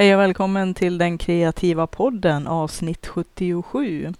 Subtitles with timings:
[0.00, 4.12] Hej och välkommen till den kreativa podden avsnitt 77.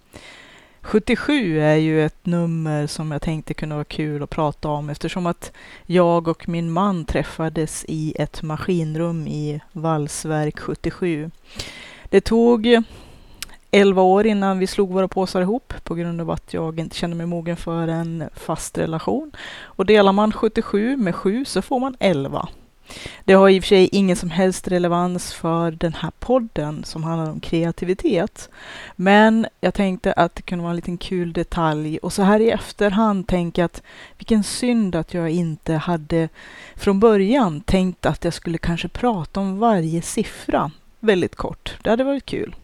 [0.81, 5.27] 77 är ju ett nummer som jag tänkte kunde vara kul att prata om eftersom
[5.27, 5.53] att
[5.87, 11.31] jag och min man träffades i ett maskinrum i Valsverk 77.
[12.09, 12.83] Det tog
[13.71, 17.17] 11 år innan vi slog våra påsar ihop på grund av att jag inte kände
[17.17, 19.33] mig mogen för en fast relation.
[19.63, 22.49] Och delar man 77 med 7 så får man 11.
[23.25, 27.05] Det har i och för sig ingen som helst relevans för den här podden som
[27.05, 28.49] handlar om kreativitet.
[28.97, 32.51] Men jag tänkte att det kunde vara en liten kul detalj och så här i
[32.51, 33.83] efterhand tänker jag att
[34.19, 36.29] vilken synd att jag inte hade
[36.77, 40.71] från början tänkt att jag skulle kanske prata om varje siffra
[41.01, 41.77] väldigt kort.
[41.83, 42.55] Det hade varit kul.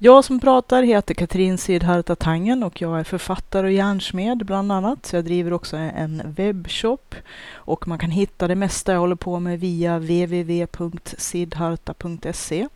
[0.00, 5.06] Jag som pratar heter Katrin Sidharta Tangen och jag är författare och järnsmed bland annat.
[5.06, 7.14] Så jag driver också en webbshop
[7.52, 12.68] och man kan hitta det mesta jag håller på med via www.sidharta.se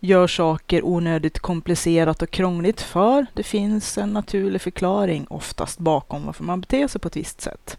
[0.00, 6.44] gör saker onödigt komplicerat och krångligt för det finns en naturlig förklaring oftast bakom varför
[6.44, 7.76] man beter sig på ett visst sätt.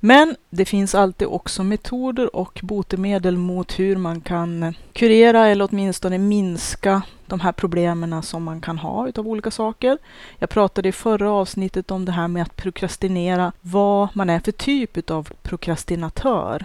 [0.00, 6.18] Men det finns alltid också metoder och botemedel mot hur man kan kurera eller åtminstone
[6.18, 9.98] minska de här problemen som man kan ha utav olika saker.
[10.38, 14.52] Jag pratade i förra avsnittet om det här med att prokrastinera, vad man är för
[14.52, 16.64] typ utav prokrastinatör.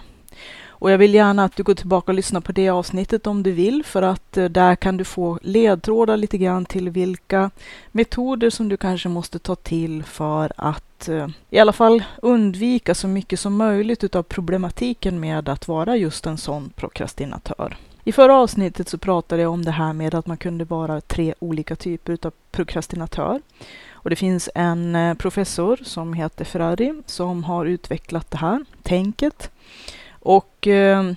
[0.82, 3.52] Och jag vill gärna att du går tillbaka och lyssnar på det avsnittet om du
[3.52, 7.52] vill, för att eh, där kan du få ledtrådar lite grann till vilka
[7.92, 13.08] metoder som du kanske måste ta till för att eh, i alla fall undvika så
[13.08, 17.78] mycket som möjligt utav problematiken med att vara just en sån prokrastinatör.
[18.04, 21.34] I förra avsnittet så pratade jag om det här med att man kunde vara tre
[21.40, 23.42] olika typer utav prokrastinatör.
[23.92, 29.52] Och det finns en eh, professor som heter Ferrari som har utvecklat det här tänket.
[30.22, 31.12] Och eh,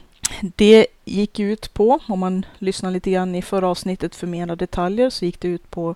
[0.56, 5.10] det gick ut på, om man lyssnar lite grann i förra avsnittet för mera detaljer,
[5.10, 5.94] så gick det ut på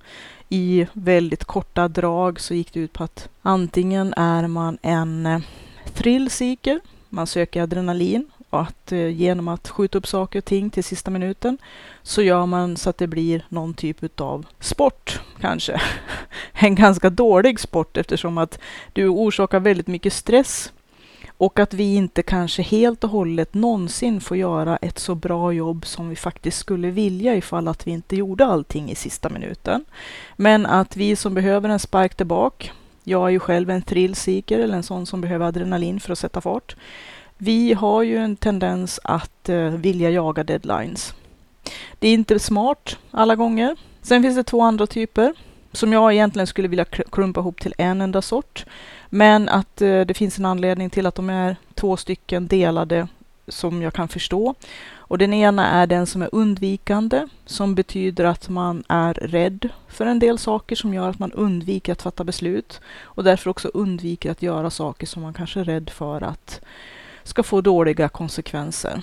[0.49, 5.43] i väldigt korta drag så gick det ut på att antingen är man en
[5.85, 10.71] thrill thrillseeker, man söker adrenalin och att eh, genom att skjuta upp saker och ting
[10.71, 11.59] till sista minuten
[12.03, 15.81] så gör man så att det blir någon typ av sport kanske.
[16.53, 18.59] en ganska dålig sport eftersom att
[18.93, 20.73] du orsakar väldigt mycket stress
[21.39, 25.87] och att vi inte kanske helt och hållet någonsin får göra ett så bra jobb
[25.87, 29.85] som vi faktiskt skulle vilja ifall att vi inte gjorde allting i sista minuten.
[30.37, 32.67] Men att vi som behöver en spark tillbaka,
[33.05, 36.41] jag är ju själv en thrillseeker eller en sån som behöver adrenalin för att sätta
[36.41, 36.77] fart.
[37.37, 41.15] Vi har ju en tendens att eh, vilja jaga deadlines.
[41.99, 43.77] Det är inte smart alla gånger.
[44.03, 45.35] Sen finns det två andra typer
[45.73, 48.67] som jag egentligen skulle vilja klumpa ihop till en enda sort.
[49.09, 53.09] Men att eh, det finns en anledning till att de är två stycken delade
[53.49, 54.55] som jag kan förstå.
[54.97, 60.07] Och den ena är den som är undvikande, som betyder att man är rädd för
[60.07, 64.31] en del saker som gör att man undviker att fatta beslut och därför också undviker
[64.31, 66.61] att göra saker som man kanske är rädd för att
[67.23, 69.03] ska få dåliga konsekvenser.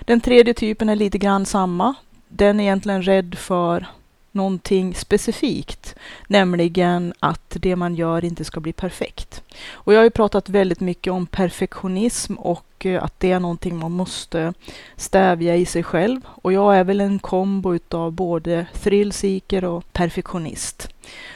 [0.00, 1.94] Den tredje typen är lite grann samma.
[2.28, 3.86] Den är egentligen rädd för
[4.34, 5.94] någonting specifikt,
[6.26, 9.42] nämligen att det man gör inte ska bli perfekt.
[9.72, 13.76] Och jag har ju pratat väldigt mycket om perfektionism och eh, att det är någonting
[13.76, 14.54] man måste
[14.96, 16.20] stävja i sig själv.
[16.26, 20.88] Och jag är väl en kombo utav både thrillseeker och perfektionist.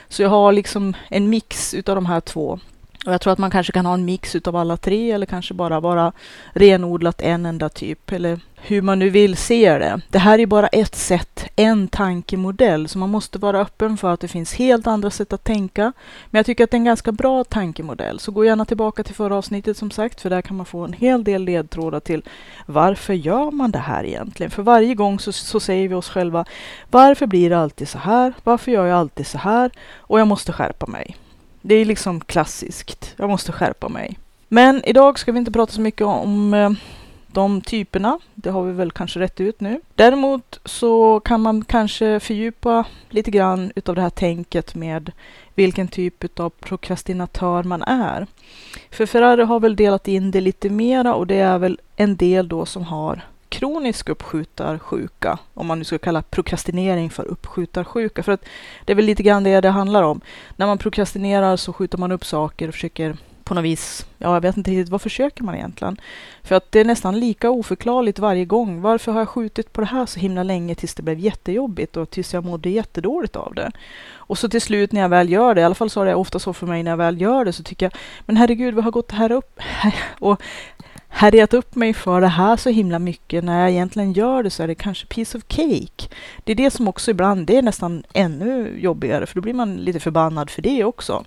[0.08, 2.58] Så jag har liksom en mix utav de här två.
[3.06, 5.54] Och jag tror att man kanske kan ha en mix utav alla tre eller kanske
[5.54, 6.12] bara vara
[6.52, 10.00] renodlat en enda typ eller hur man nu vill se det.
[10.08, 14.20] Det här är bara ett sätt, en tankemodell, så man måste vara öppen för att
[14.20, 15.92] det finns helt andra sätt att tänka.
[16.30, 19.14] Men jag tycker att det är en ganska bra tankemodell, så gå gärna tillbaka till
[19.14, 22.22] förra avsnittet som sagt, för där kan man få en hel del ledtrådar till
[22.66, 24.50] varför gör man det här egentligen?
[24.50, 26.44] För varje gång så, så säger vi oss själva,
[26.90, 28.32] varför blir det alltid så här?
[28.44, 29.70] Varför gör jag alltid så här?
[29.96, 31.16] Och jag måste skärpa mig.
[31.68, 33.14] Det är liksom klassiskt.
[33.16, 34.18] Jag måste skärpa mig.
[34.48, 36.70] Men idag ska vi inte prata så mycket om eh,
[37.26, 38.18] de typerna.
[38.34, 39.80] Det har vi väl kanske rätt ut nu.
[39.94, 45.12] Däremot så kan man kanske fördjupa lite grann utav det här tänket med
[45.54, 48.26] vilken typ av prokrastinatör man är.
[48.90, 52.48] För Ferrari har väl delat in det lite mera och det är väl en del
[52.48, 58.22] då som har kronisk uppskjutarsjuka, om man nu ska kalla prokrastinering för uppskjutarsjuka.
[58.22, 58.44] För att
[58.84, 60.20] det är väl lite grann det det handlar om.
[60.56, 63.16] När man prokrastinerar så skjuter man upp saker och försöker
[63.48, 66.00] på något vis, ja jag vet inte riktigt, vad försöker man egentligen?
[66.42, 68.80] För att det är nästan lika oförklarligt varje gång.
[68.80, 72.10] Varför har jag skjutit på det här så himla länge tills det blev jättejobbigt och
[72.10, 73.70] tills jag mådde jättedåligt av det?
[74.28, 76.14] Och så till slut när jag väl gör det, i alla fall så är det
[76.14, 77.92] ofta så för mig när jag väl gör det, så tycker jag,
[78.26, 79.60] men herregud, vad har gått här upp?
[80.18, 80.42] och
[81.18, 83.44] härjat upp mig för det här så himla mycket.
[83.44, 86.14] När jag egentligen gör det så är det kanske piece of cake.
[86.44, 89.76] Det är det som också ibland, det är nästan ännu jobbigare, för då blir man
[89.76, 91.24] lite förbannad för det också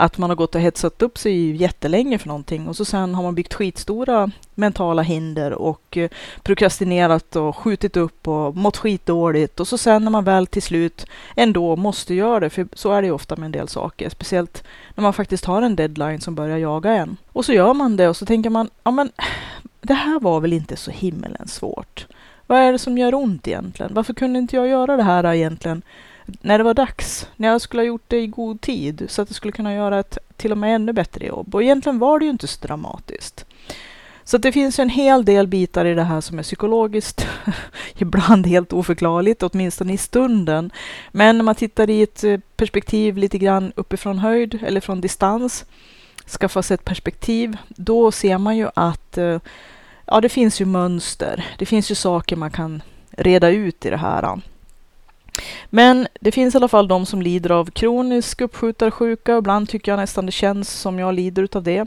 [0.00, 3.22] att man har gått och hetsat upp sig jättelänge för någonting och så sen har
[3.22, 6.10] man byggt skitstora mentala hinder och eh,
[6.42, 11.06] prokrastinerat och skjutit upp och mått skitdåligt och så sen när man väl till slut
[11.36, 14.64] ändå måste göra det, för så är det ju ofta med en del saker, speciellt
[14.94, 17.16] när man faktiskt har en deadline som börjar jaga en.
[17.32, 19.10] Och så gör man det och så tänker man, ja men
[19.80, 22.06] det här var väl inte så himmelens svårt.
[22.46, 23.94] Vad är det som gör ont egentligen?
[23.94, 25.82] Varför kunde inte jag göra det här egentligen
[26.40, 29.28] när det var dags, när jag skulle ha gjort det i god tid så att
[29.28, 31.54] jag skulle kunna göra ett till och med ännu bättre jobb.
[31.54, 33.44] Och egentligen var det ju inte så dramatiskt.
[34.24, 37.26] Så det finns en hel del bitar i det här som är psykologiskt,
[37.98, 40.70] ibland helt oförklarligt, åtminstone i stunden.
[41.12, 45.64] Men när man tittar i ett eh, perspektiv lite grann uppifrån höjd eller från distans,
[46.26, 49.40] skaffa sig ett perspektiv, då ser man ju att eh,
[50.06, 51.44] ja, det finns ju mönster.
[51.58, 54.40] Det finns ju saker man kan reda ut i det här.
[55.70, 59.36] Men det finns i alla fall de som lider av kronisk uppskjutarsjuka.
[59.36, 61.86] Ibland tycker jag nästan det känns som jag lider av det.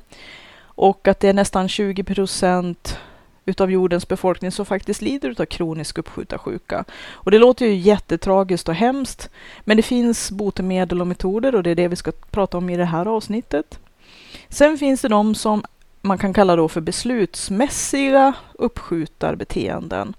[0.63, 2.98] Och att det är nästan 20 procent
[3.45, 6.86] utav jordens befolkning som faktiskt lider av kronisk uppskjutarsjuka.
[7.12, 9.30] Och det låter ju jättetragiskt och hemskt,
[9.62, 12.77] men det finns botemedel och metoder och det är det vi ska prata om i
[12.77, 13.80] det här avsnittet.
[14.50, 15.63] Sen finns det de som
[16.01, 20.13] man kan kalla då för beslutsmässiga uppskjutarbeteenden.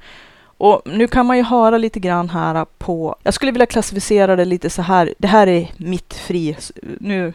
[0.63, 4.45] Och nu kan man ju höra lite grann här på, jag skulle vilja klassificera det
[4.45, 6.57] lite så här, det här är mitt fri,
[7.01, 7.33] nu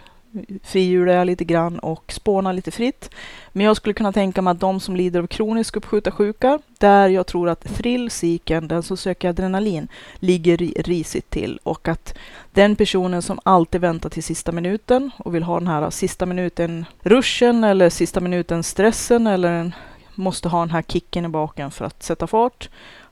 [0.64, 3.10] frihjular jag lite grann och spånar lite fritt.
[3.54, 7.28] Men jag skulle kunna tänka mig att de som lider av kronisk uppskjuta där jag
[7.28, 12.18] tror att thrillseeken, den som söker adrenalin, ligger risigt till och att
[12.52, 16.86] den personen som alltid väntar till sista minuten och vill ha den här sista minuten
[17.02, 19.74] ruschen eller sista minuten stressen eller en,
[20.16, 22.70] måste ha den här kicken i baken för att sätta fart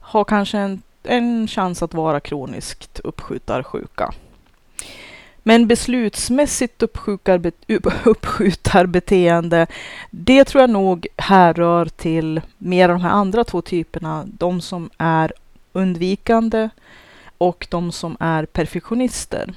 [0.08, 4.14] har kanske en, en chans att vara kroniskt uppskjutarsjuka.
[5.38, 6.84] Men beslutsmässigt
[8.06, 9.68] uppskjutarbeteende,
[10.10, 14.24] det tror jag nog härrör till mer av de här andra två typerna.
[14.26, 15.34] De som är
[15.74, 16.70] undvikande
[17.38, 19.54] och de som är perfektionister.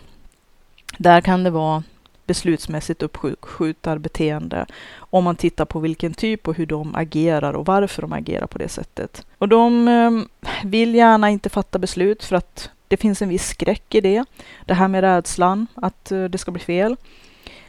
[0.98, 1.82] Där kan det vara
[2.28, 4.66] beslutsmässigt uppskjutarbeteende
[4.98, 8.58] om man tittar på vilken typ och hur de agerar och varför de agerar på
[8.58, 9.26] det sättet.
[9.38, 10.28] Och de ehm,
[10.64, 14.24] vill gärna inte fatta beslut för att det finns en viss skräck i det.
[14.66, 16.96] Det här med rädslan att eh, det ska bli fel.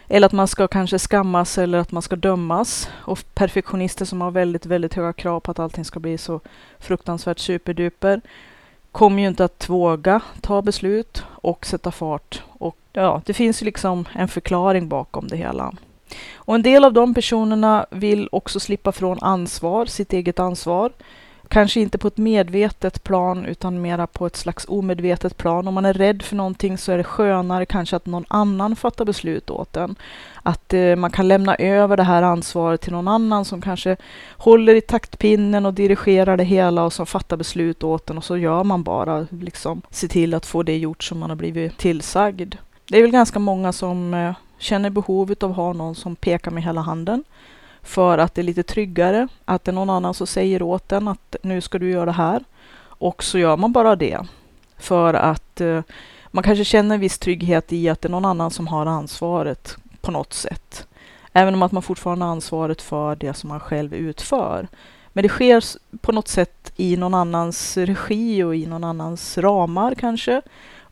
[0.08, 2.90] Eller att man ska kanske skammas eller att man ska dömas.
[2.94, 6.40] Och perfektionister som har väldigt, väldigt höga krav på att allting ska bli så
[6.80, 8.22] fruktansvärt superduper
[8.92, 12.44] kommer ju inte att våga ta beslut och sätta fart.
[12.48, 15.74] Och ja, det finns ju liksom en förklaring bakom det hela.
[16.34, 20.92] Och en del av de personerna vill också slippa från ansvar, sitt eget ansvar.
[21.50, 25.68] Kanske inte på ett medvetet plan utan mera på ett slags omedvetet plan.
[25.68, 29.06] Om man är rädd för någonting så är det skönare kanske att någon annan fattar
[29.06, 29.96] beslut åt en.
[30.44, 33.98] Att eh, man kan lämna över det här ansvaret till någon annan som kanske
[34.38, 38.38] håller i taktpinnen och dirigerar det hela och som fattar beslut åt en och så
[38.38, 42.56] gör man bara liksom se till att få det gjort som man har blivit tillsagd.
[42.90, 46.52] Det är väl ganska många som eh, känner behovet av att ha någon som pekar
[46.52, 47.24] med hela handen
[47.84, 51.08] för att det är lite tryggare att det är någon annan som säger åt en
[51.08, 52.44] att nu ska du göra det här.
[52.82, 54.20] Och så gör man bara det.
[54.78, 55.82] För att eh,
[56.28, 59.78] man kanske känner en viss trygghet i att det är någon annan som har ansvaret
[60.02, 60.88] på något sätt.
[61.34, 64.68] Även om att man fortfarande har ansvaret för det som man själv utför.
[65.14, 65.64] Men det sker
[66.02, 70.42] på något sätt i någon annans regi och i någon annans ramar kanske.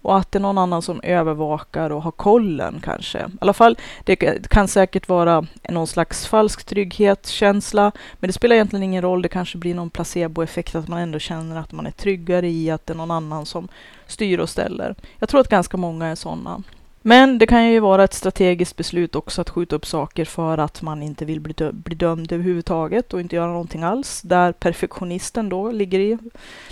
[0.01, 3.19] Och att det är någon annan som övervakar och har kollen kanske.
[3.19, 4.15] I alla fall, det
[4.49, 7.91] kan säkert vara någon slags falsk trygghetskänsla.
[8.19, 9.21] Men det spelar egentligen ingen roll.
[9.21, 12.85] Det kanske blir någon placeboeffekt att man ändå känner att man är tryggare i att
[12.85, 13.67] det är någon annan som
[14.07, 14.95] styr och ställer.
[15.19, 16.63] Jag tror att ganska många är sådana.
[17.01, 20.81] Men det kan ju vara ett strategiskt beslut också att skjuta upp saker för att
[20.81, 24.21] man inte vill bli, dö bli dömd överhuvudtaget och inte göra någonting alls.
[24.21, 26.17] Där perfektionisten då ligger i,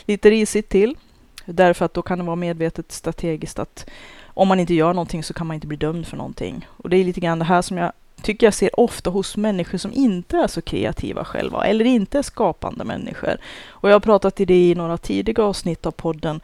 [0.05, 0.95] lite risigt till.
[1.45, 3.89] Därför att då kan det vara medvetet strategiskt att
[4.25, 6.67] om man inte gör någonting så kan man inte bli dömd för någonting.
[6.77, 7.91] Och det är lite grann det här som jag
[8.25, 12.21] tycker jag ser ofta hos människor som inte är så kreativa själva eller inte är
[12.21, 13.37] skapande människor.
[13.67, 16.41] Och jag har pratat i det i några tidiga avsnitt av podden.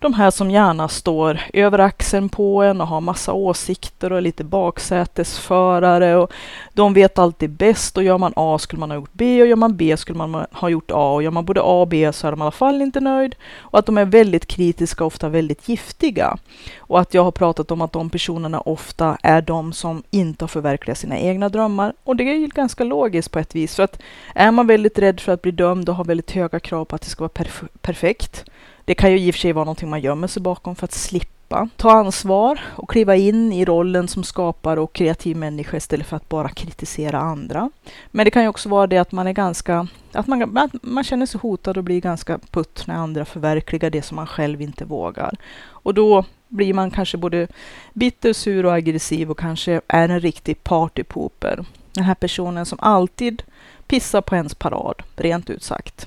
[0.00, 4.22] De här som gärna står över axeln på en och har massa åsikter och är
[4.22, 6.32] lite baksätesförare och
[6.72, 9.56] de vet alltid bäst och gör man A skulle man ha gjort B och gör
[9.56, 12.26] man B skulle man ha gjort A och gör man både A och B så
[12.26, 15.28] är de i alla fall inte nöjd och att de är väldigt kritiska och ofta
[15.28, 16.38] väldigt giftiga.
[16.78, 20.48] Och att jag har pratat om att de personerna ofta är de som inte har
[20.48, 21.94] förverkligat sina egna drömmar.
[22.04, 23.76] Och det är ju ganska logiskt på ett vis.
[23.76, 24.02] För att
[24.34, 27.02] är man väldigt rädd för att bli dömd och har väldigt höga krav på att
[27.02, 28.44] det ska vara perf perfekt.
[28.84, 30.92] Det kan ju i och för sig vara någonting man gömmer sig bakom för att
[30.92, 36.16] slippa ta ansvar och kliva in i rollen som skapare och kreativ människa istället för
[36.16, 37.70] att bara kritisera andra.
[38.10, 41.04] Men det kan ju också vara det att man är ganska, att man, att man
[41.04, 44.84] känner sig hotad och blir ganska putt när andra förverkligar det som man själv inte
[44.84, 45.36] vågar.
[45.66, 46.24] Och då
[46.54, 47.48] blir man kanske både
[47.92, 51.64] bitter, sur och aggressiv och kanske är en riktig partypooper.
[51.92, 53.42] Den här personen som alltid
[53.86, 56.06] pissar på ens parad, rent ut sagt.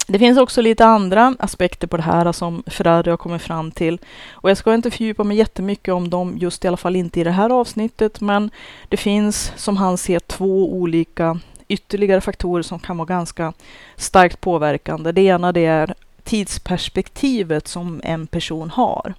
[0.07, 3.99] Det finns också lite andra aspekter på det här som Ferrari har kommit fram till.
[4.31, 7.25] Och jag ska inte fördjupa mig jättemycket om dem, just i alla fall inte i
[7.25, 8.50] det här avsnittet, men
[8.88, 11.38] det finns som han ser två olika
[11.69, 13.52] ytterligare faktorer som kan vara ganska
[13.97, 15.12] starkt påverkande.
[15.12, 19.14] Det ena det är tidsperspektivet som en person har.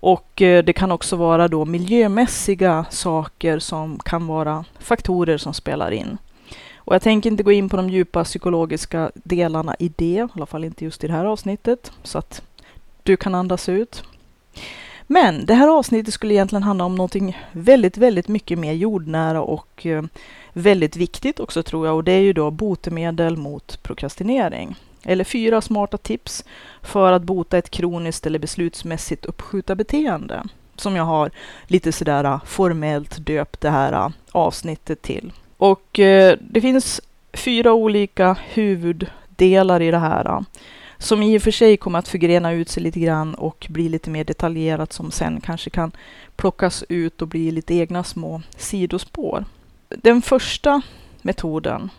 [0.00, 5.90] Och eh, det kan också vara då miljömässiga saker som kan vara faktorer som spelar
[5.90, 6.18] in.
[6.84, 10.46] Och jag tänker inte gå in på de djupa psykologiska delarna i det, i alla
[10.46, 12.42] fall inte just i det här avsnittet, så att
[13.02, 14.02] du kan andas ut.
[15.06, 19.86] Men det här avsnittet skulle egentligen handla om någonting väldigt, väldigt mycket mer jordnära och
[19.86, 20.02] eh,
[20.52, 24.76] väldigt viktigt också tror jag och det är ju då botemedel mot prokrastinering.
[25.02, 26.44] Eller fyra smarta tips
[26.82, 30.42] för att bota ett kroniskt eller beslutsmässigt uppskjuta beteende
[30.76, 31.30] som jag har
[31.66, 35.32] lite sådär eh, formellt döpt det här eh, avsnittet till.
[35.64, 37.00] Och eh, det finns
[37.32, 40.40] fyra olika huvuddelar i det här eh,
[40.98, 44.10] som i och för sig kommer att förgrena ut sig lite grann och bli lite
[44.10, 45.92] mer detaljerat som sen kanske kan
[46.36, 49.44] plockas ut och bli lite egna små sidospår.
[49.88, 50.82] Den första
[51.22, 51.90] metoden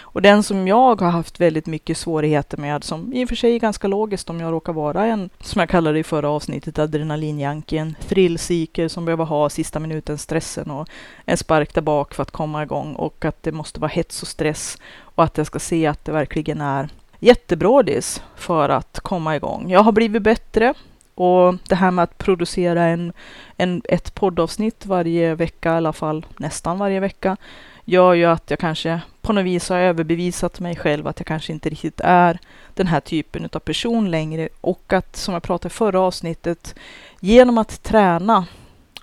[0.00, 3.54] och den som jag har haft väldigt mycket svårigheter med, som i och för sig
[3.54, 6.78] är ganska logiskt om jag råkar vara en, som jag kallade det i förra avsnittet,
[6.78, 10.88] adrenalinjanke, en thrillseeker som behöver ha sista minuten stressen och
[11.24, 14.28] en spark där bak för att komma igång och att det måste vara hets och
[14.28, 19.70] stress och att jag ska se att det verkligen är jättebrådis för att komma igång.
[19.70, 20.74] Jag har blivit bättre
[21.14, 23.12] och det här med att producera en,
[23.56, 27.36] en, ett poddavsnitt varje vecka, i alla fall nästan varje vecka,
[27.84, 31.26] gör ju att jag kanske på något vis har jag överbevisat mig själv att jag
[31.26, 32.38] kanske inte riktigt är
[32.74, 34.48] den här typen av person längre.
[34.60, 36.74] Och att, som jag pratade i förra avsnittet,
[37.20, 38.46] genom att träna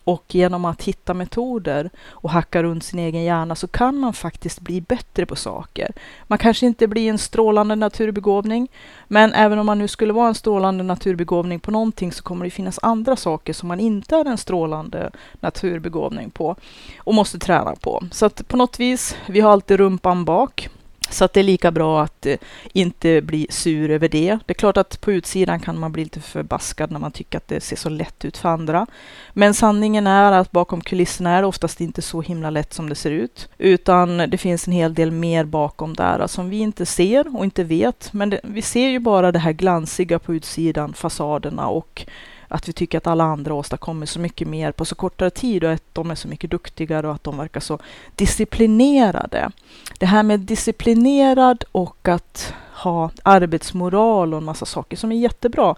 [0.10, 4.62] och genom att hitta metoder och hacka runt sin egen hjärna så kan man faktiskt
[4.62, 5.92] bli bättre på saker.
[6.28, 8.68] Man kanske inte blir en strålande naturbegåvning,
[9.08, 12.52] men även om man nu skulle vara en strålande naturbegåvning på någonting så kommer det
[12.52, 15.12] finnas andra saker som man inte är en strålande
[15.42, 16.56] naturbegåvning på
[16.98, 18.04] och måste träna på.
[18.12, 20.70] Så att på något vis, vi har alltid rumpan bak.
[21.10, 22.38] Så att det är lika bra att eh,
[22.74, 24.40] inte bli sur över det.
[24.46, 27.48] Det är klart att på utsidan kan man bli lite förbaskad när man tycker att
[27.48, 28.88] det ser så lätt ut för andra.
[29.34, 32.96] Men sanningen är att bakom kulisserna är det oftast inte så himla lätt som det
[32.96, 37.38] ser ut, utan det finns en hel del mer bakom där som vi inte ser
[37.38, 38.14] och inte vet.
[38.14, 42.06] Men det, vi ser ju bara det här glansiga på utsidan, fasaderna och
[42.50, 45.72] att vi tycker att alla andra åstadkommer så mycket mer på så kortare tid och
[45.72, 47.80] att de är så mycket duktigare och att de verkar så
[48.16, 49.52] disciplinerade.
[50.00, 55.76] Det här med disciplinerad och att ha arbetsmoral och en massa saker som är jättebra.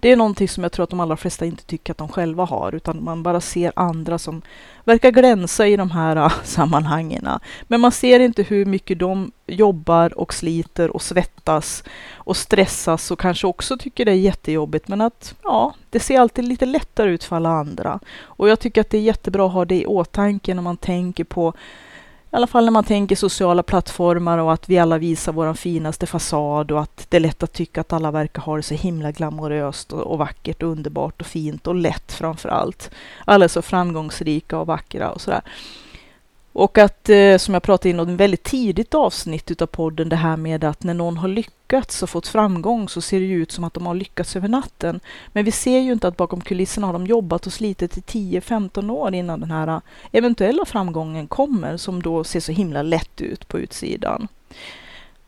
[0.00, 2.44] Det är någonting som jag tror att de allra flesta inte tycker att de själva
[2.44, 4.42] har, utan man bara ser andra som
[4.84, 7.28] verkar glänsa i de här äh, sammanhangen.
[7.62, 11.84] Men man ser inte hur mycket de jobbar och sliter och svettas
[12.14, 14.88] och stressas och kanske också tycker det är jättejobbigt.
[14.88, 18.00] Men att ja, det ser alltid lite lättare ut för alla andra.
[18.22, 21.24] Och jag tycker att det är jättebra att ha det i åtanke när man tänker
[21.24, 21.54] på
[22.34, 26.06] i alla fall när man tänker sociala plattformar och att vi alla visar vår finaste
[26.06, 29.12] fasad och att det är lätt att tycka att alla verkar ha det så himla
[29.12, 32.90] glamoröst och, och vackert och underbart och fint och lätt framför allt.
[33.24, 35.42] Alla är så framgångsrika och vackra och sådär.
[36.54, 40.16] Och att, eh, som jag pratade in om ett väldigt tidigt avsnitt utav podden, det
[40.16, 43.52] här med att när någon har lyckats och fått framgång så ser det ju ut
[43.52, 45.00] som att de har lyckats över natten.
[45.32, 48.90] Men vi ser ju inte att bakom kulisserna har de jobbat och slitit i 10-15
[48.90, 49.80] år innan den här eh,
[50.12, 54.28] eventuella framgången kommer, som då ser så himla lätt ut på utsidan.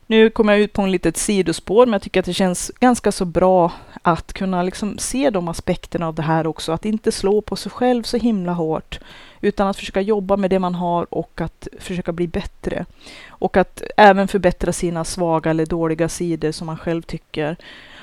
[0.07, 3.13] Nu kommer jag ut på en litet sidospår, men jag tycker att det känns ganska
[3.13, 6.73] så bra att kunna liksom se de aspekterna av det här också.
[6.73, 9.01] Att inte slå på sig själv så himla hårt,
[9.47, 12.87] utan att försöka jobba med det man har och att försöka bli bättre.
[13.29, 17.57] Och att även förbättra sina svaga eller dåliga sidor som man själv tycker.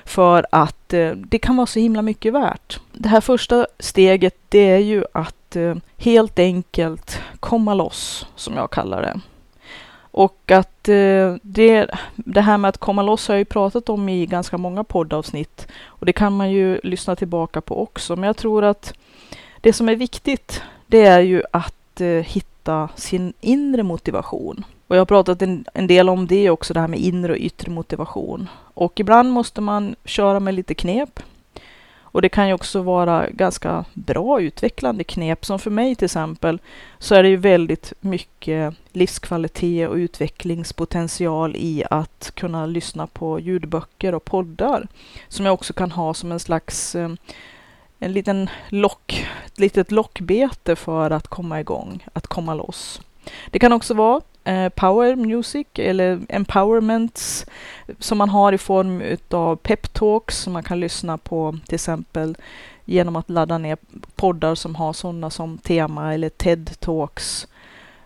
[0.05, 2.79] För att eh, det kan vara så himla mycket värt.
[2.91, 8.71] Det här första steget, det är ju att eh, helt enkelt komma loss, som jag
[8.71, 9.19] kallar det.
[10.15, 14.09] Och att eh, det, det här med att komma loss har jag ju pratat om
[14.09, 15.67] i ganska många poddavsnitt.
[15.85, 18.15] Och det kan man ju lyssna tillbaka på också.
[18.15, 18.93] Men jag tror att
[19.61, 20.61] det som är viktigt,
[20.93, 24.65] det är ju att eh, hitta sin inre motivation.
[24.87, 27.37] Och jag har pratat en, en, del om det också, det här med inre och
[27.37, 28.49] yttre motivation.
[28.73, 31.19] Och ibland måste man köra med lite knep.
[31.95, 35.45] Och det kan ju också vara ganska bra utvecklande knep.
[35.45, 36.61] Som för mig till exempel
[36.99, 44.15] så är det ju väldigt mycket livskvalitet och utvecklingspotential i att kunna lyssna på ljudböcker
[44.15, 44.87] och poddar.
[45.27, 47.09] Som jag också kan ha som en slags eh,
[48.03, 53.01] en liten lock, ett litet lockbete för att komma igång, att komma loss.
[53.51, 57.45] Det kan också vara eh, power music eller empowerments
[57.99, 62.37] som man har i form utav peptalks som man kan lyssna på till exempel
[62.85, 63.77] genom att ladda ner
[64.15, 67.47] poddar som har sådana som tema eller TED-talks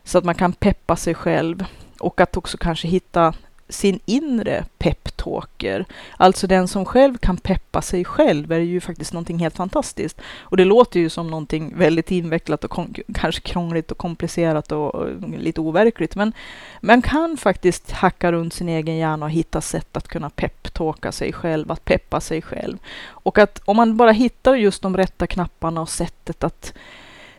[0.04, 1.66] så att man kan peppa sig själv
[2.00, 3.34] och att också kanske hitta
[3.70, 5.86] sin inre peptalker.
[6.18, 10.22] Alltså den som själv kan peppa sig själv är ju faktiskt någonting helt fantastiskt.
[10.40, 15.10] Och det låter ju som någonting väldigt invecklat och kanske krångligt och komplicerat och, och
[15.38, 16.16] lite overkligt.
[16.16, 16.34] Men
[16.82, 21.34] man kan faktiskt hacka runt sin egen hjärna och hitta sätt att kunna peptalka sig
[21.34, 22.78] själv, att peppa sig själv.
[23.10, 26.74] Och att om man bara hittar just de rätta knapparna och sättet att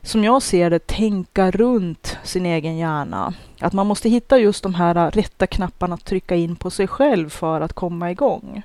[0.02, 3.34] som jag ser det, tänka runt sin egen hjärna.
[3.60, 7.28] Att man måste hitta just de här rätta knapparna att trycka in på sig själv
[7.28, 8.62] för att komma igång.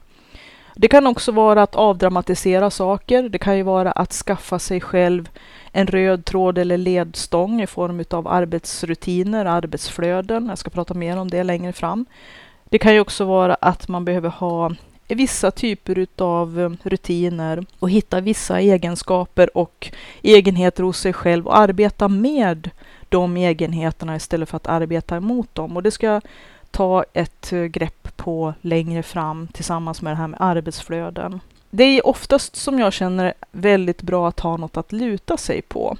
[0.76, 3.30] Det kan också vara att avdramatisera saker.
[3.30, 5.30] Det kan ju vara att skaffa sig själv
[5.72, 10.48] en röd tråd eller ledstång i form av arbetsrutiner, arbetsflöden.
[10.48, 12.06] Jag ska prata mer om det längre fram.
[12.64, 14.72] Det kan ju också vara att man behöver ha
[15.16, 21.58] vissa typer av eh, rutiner och hitta vissa egenskaper och egenheter hos sig själv och
[21.58, 22.70] arbeta med
[23.10, 25.78] de egenheterna istället för att arbeta emot dem.
[25.78, 26.22] Och det ska jag
[26.72, 31.40] ta ett eh, grepp på längre fram tillsammans med det här med arbetsflöden.
[31.70, 35.98] Det är oftast som jag känner väldigt bra att ha något att luta sig på.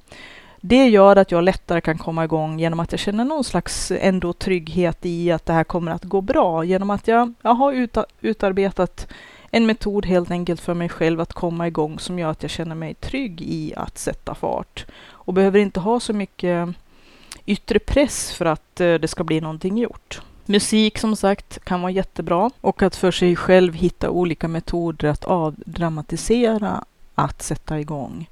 [0.66, 4.34] Det gör att jag lättare kan komma igång genom att jag känner någon slags ändå
[4.34, 6.64] trygghet i att det här kommer att gå bra.
[6.64, 7.88] Genom att jag, jag har
[8.22, 9.08] utarbetat
[9.52, 12.76] en metod helt enkelt för mig själv att komma igång som gör att jag känner
[12.76, 14.86] mig trygg i att sätta fart.
[15.04, 16.70] Och behöver inte ha så mycket
[17.46, 20.22] yttre press för att eh, det ska bli någonting gjort.
[20.46, 25.26] Musik som sagt kan vara jättebra och att för sig själv hitta olika metoder att
[25.26, 26.84] avdramatisera
[27.16, 28.28] att sätta igång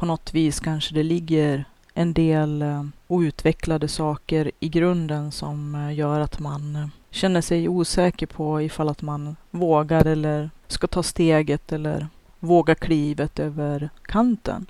[0.00, 1.64] på något vis kanske det ligger
[1.94, 7.68] en del eh, outvecklade saker i grunden som eh, gör att man eh, känner sig
[7.68, 14.66] osäker på ifall att man vågar eller ska ta steget eller våga klivet över kanten.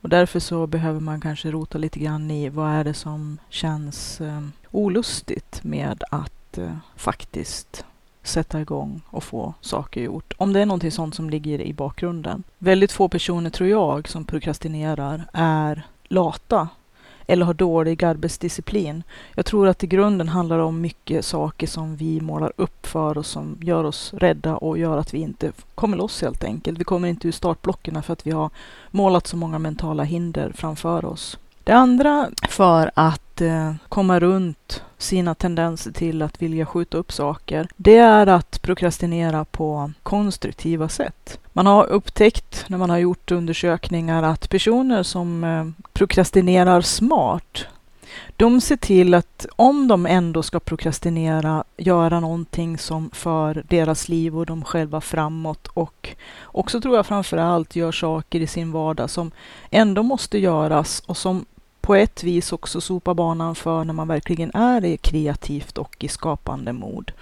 [0.00, 4.20] Och därför så behöver man kanske rota lite grann i vad är det som känns
[4.70, 6.58] olustigt med att
[6.96, 7.84] faktiskt
[8.22, 10.32] sätta igång och få saker gjort.
[10.36, 12.42] Om det är någonting sånt som ligger i bakgrunden.
[12.58, 16.68] Väldigt få personer tror jag som prokrastinerar är lata
[17.26, 19.02] eller har dålig arbetsdisciplin.
[19.34, 23.18] Jag tror att i grunden handlar det om mycket saker som vi målar upp för
[23.18, 26.78] och som gör oss rädda och gör att vi inte kommer loss helt enkelt.
[26.78, 28.50] Vi kommer inte ur startblocken för att vi har
[28.90, 31.38] målat så många mentala hinder framför oss.
[31.64, 37.68] Det andra för att eh, komma runt sina tendenser till att vilja skjuta upp saker,
[37.76, 41.40] det är att prokrastinera på konstruktiva sätt.
[41.52, 47.66] Man har upptäckt när man har gjort undersökningar att personer som eh, prokrastinerar smart,
[48.36, 54.38] de ser till att om de ändå ska prokrastinera, göra någonting som för deras liv
[54.38, 59.10] och de själva framåt och också tror jag framför allt gör saker i sin vardag
[59.10, 59.30] som
[59.70, 61.46] ändå måste göras och som
[61.88, 66.08] på ett vis också sopa banan för när man verkligen är i kreativt och i
[66.08, 67.12] skapande mod.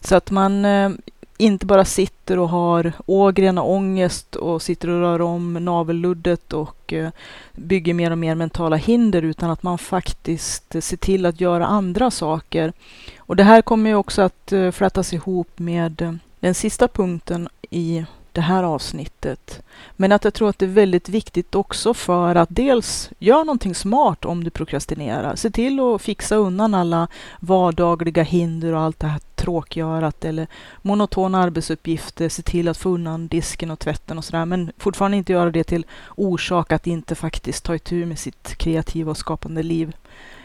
[0.00, 0.90] Så att man eh,
[1.38, 6.92] inte bara sitter och har ågren och ångest och sitter och rör om navelluddet och
[6.92, 7.10] eh,
[7.52, 12.10] bygger mer och mer mentala hinder utan att man faktiskt ser till att göra andra
[12.10, 12.72] saker.
[13.18, 18.04] Och det här kommer ju också att eh, flätas ihop med den sista punkten i
[18.34, 19.62] det här avsnittet.
[19.96, 23.74] Men att jag tror att det är väldigt viktigt också för att dels göra någonting
[23.74, 25.36] smart om du prokrastinerar.
[25.36, 27.08] Se till att fixa undan alla
[27.40, 30.46] vardagliga hinder och allt det här tråkgörat eller
[30.82, 32.28] monotona arbetsuppgifter.
[32.28, 34.44] Se till att få undan disken och tvätten och sådär.
[34.44, 39.10] Men fortfarande inte göra det till orsak att inte faktiskt ta itu med sitt kreativa
[39.10, 39.96] och skapande liv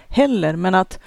[0.08, 0.56] heller.
[0.56, 0.99] Men att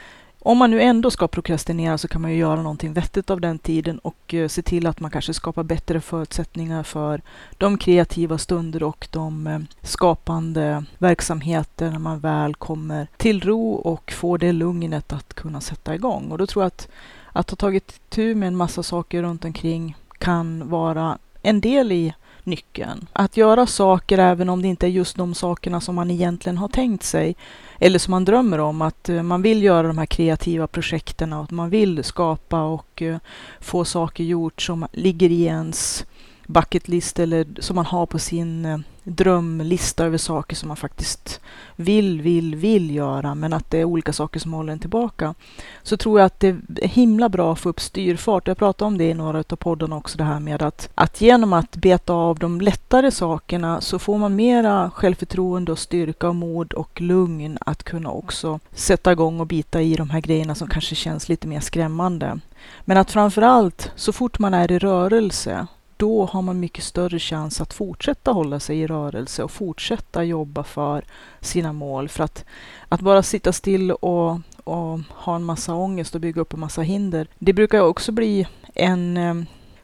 [0.44, 3.58] om man nu ändå ska prokrastinera så kan man ju göra någonting vettigt av den
[3.58, 7.22] tiden och eh, se till att man kanske skapar bättre förutsättningar för
[7.58, 14.12] de kreativa stunder och de eh, skapande verksamheter när man väl kommer till ro och
[14.12, 16.30] får det lugnet att kunna sätta igång.
[16.30, 16.88] Och då tror jag att
[17.32, 22.14] att ha tagit tur med en massa saker runt omkring kan vara en del i
[22.46, 23.06] nyckeln.
[23.12, 26.68] Att göra saker även om det inte är just de sakerna som man egentligen har
[26.68, 27.36] tänkt sig
[27.78, 28.82] eller som man drömmer om.
[28.82, 33.02] Att eh, man vill göra de här kreativa projekten och att man vill skapa och
[33.02, 33.16] eh,
[33.60, 36.06] få saker gjort som ligger i ens
[36.46, 41.40] bucket list eller som man har på sin eh, drömlista över saker som man faktiskt
[41.76, 45.34] vill, vill, vill göra, men att det är olika saker som håller en tillbaka.
[45.82, 48.48] Så tror jag att det är himla bra att få upp styrfart.
[48.48, 51.52] Jag pratade om det i några av poddarna också, det här med att, att genom
[51.52, 56.72] att beta av de lättare sakerna så får man mera självförtroende och styrka och mod
[56.72, 60.94] och lugn att kunna också sätta igång och bita i de här grejerna som kanske
[60.94, 62.38] känns lite mer skrämmande.
[62.84, 65.66] Men att framför allt, så fort man är i rörelse,
[66.02, 70.64] då har man mycket större chans att fortsätta hålla sig i rörelse och fortsätta jobba
[70.64, 71.04] för
[71.40, 72.08] sina mål.
[72.08, 72.44] För att,
[72.88, 76.82] att bara sitta still och, och ha en massa ångest och bygga upp en massa
[76.82, 79.34] hinder, det brukar också bli en eh,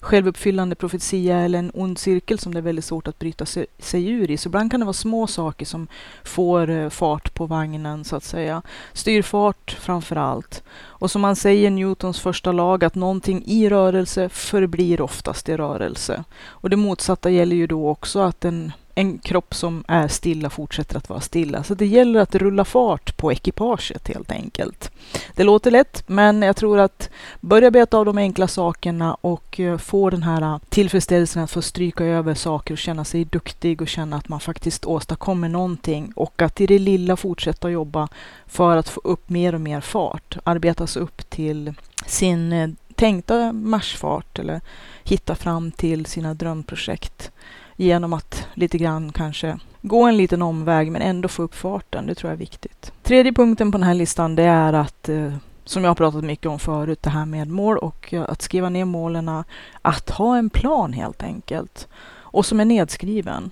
[0.00, 4.08] självuppfyllande profetia eller en ond cirkel som det är väldigt svårt att bryta sig, sig
[4.08, 4.36] ur i.
[4.36, 5.88] Så ibland kan det vara små saker som
[6.24, 8.62] får eh, fart på vagnen så att säga.
[8.92, 10.62] Styrfart framför allt.
[10.78, 16.24] Och som man säger Newtons första lag att någonting i rörelse förblir oftast i rörelse.
[16.46, 20.96] Och det motsatta gäller ju då också att en en kropp som är stilla fortsätter
[20.96, 21.62] att vara stilla.
[21.62, 24.90] Så det gäller att rulla fart på ekipaget helt enkelt.
[25.34, 29.78] Det låter lätt, men jag tror att börja beta av de enkla sakerna och eh,
[29.78, 33.88] få den här eh, tillfredsställelsen att få stryka över saker och känna sig duktig och
[33.88, 38.08] känna att man faktiskt åstadkommer någonting och att i det lilla fortsätta jobba
[38.46, 41.74] för att få upp mer och mer fart, arbeta sig upp till
[42.06, 44.60] sin eh, tänkta marschfart eller
[45.04, 47.30] hitta fram till sina drömprojekt
[47.78, 52.06] genom att lite grann kanske gå en liten omväg men ändå få upp farten.
[52.06, 52.92] Det tror jag är viktigt.
[53.02, 55.32] Tredje punkten på den här listan det är att eh,
[55.64, 58.68] som jag har pratat mycket om förut, det här med mål och eh, att skriva
[58.68, 59.44] ner målen,
[59.82, 61.88] att ha en plan helt enkelt
[62.30, 63.50] och som är nedskriven.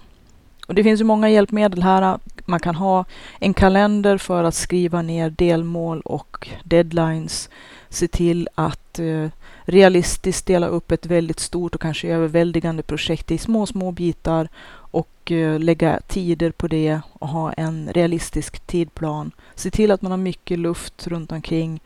[0.66, 2.18] Och det finns ju många hjälpmedel här.
[2.44, 3.04] Man kan ha
[3.38, 7.48] en kalender för att skriva ner delmål och deadlines.
[7.96, 9.28] Se till att eh,
[9.64, 15.32] realistiskt dela upp ett väldigt stort och kanske överväldigande projekt i små, små bitar och
[15.32, 19.30] eh, lägga tider på det och ha en realistisk tidplan.
[19.54, 21.80] Se till att man har mycket luft runt omkring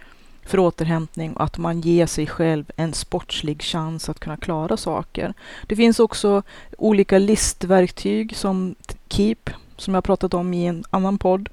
[0.44, 5.34] för återhämtning och att man ger sig själv en sportslig chans att kunna klara saker.
[5.66, 6.42] Det finns också
[6.78, 8.74] olika listverktyg som
[9.08, 11.48] Keep, som jag pratat om i en annan podd.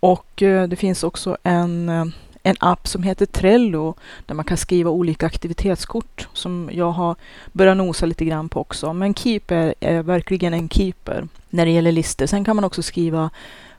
[0.00, 2.04] Och eh, det finns också en eh,
[2.46, 3.94] en app som heter Trello
[4.26, 7.16] där man kan skriva olika aktivitetskort som jag har
[7.52, 8.92] börjat nosa lite grann på också.
[8.92, 12.26] Men Keeper är, är verkligen en keeper när det gäller listor.
[12.26, 13.30] Sen kan man också skriva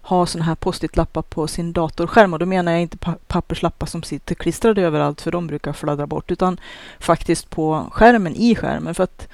[0.02, 4.36] ha sådana här post-it-lappar på sin datorskärm och då menar jag inte papperslappar som sitter
[4.36, 6.60] klistrade överallt för de brukar fladdra bort utan
[7.00, 9.28] faktiskt på skärmen i skärmen för att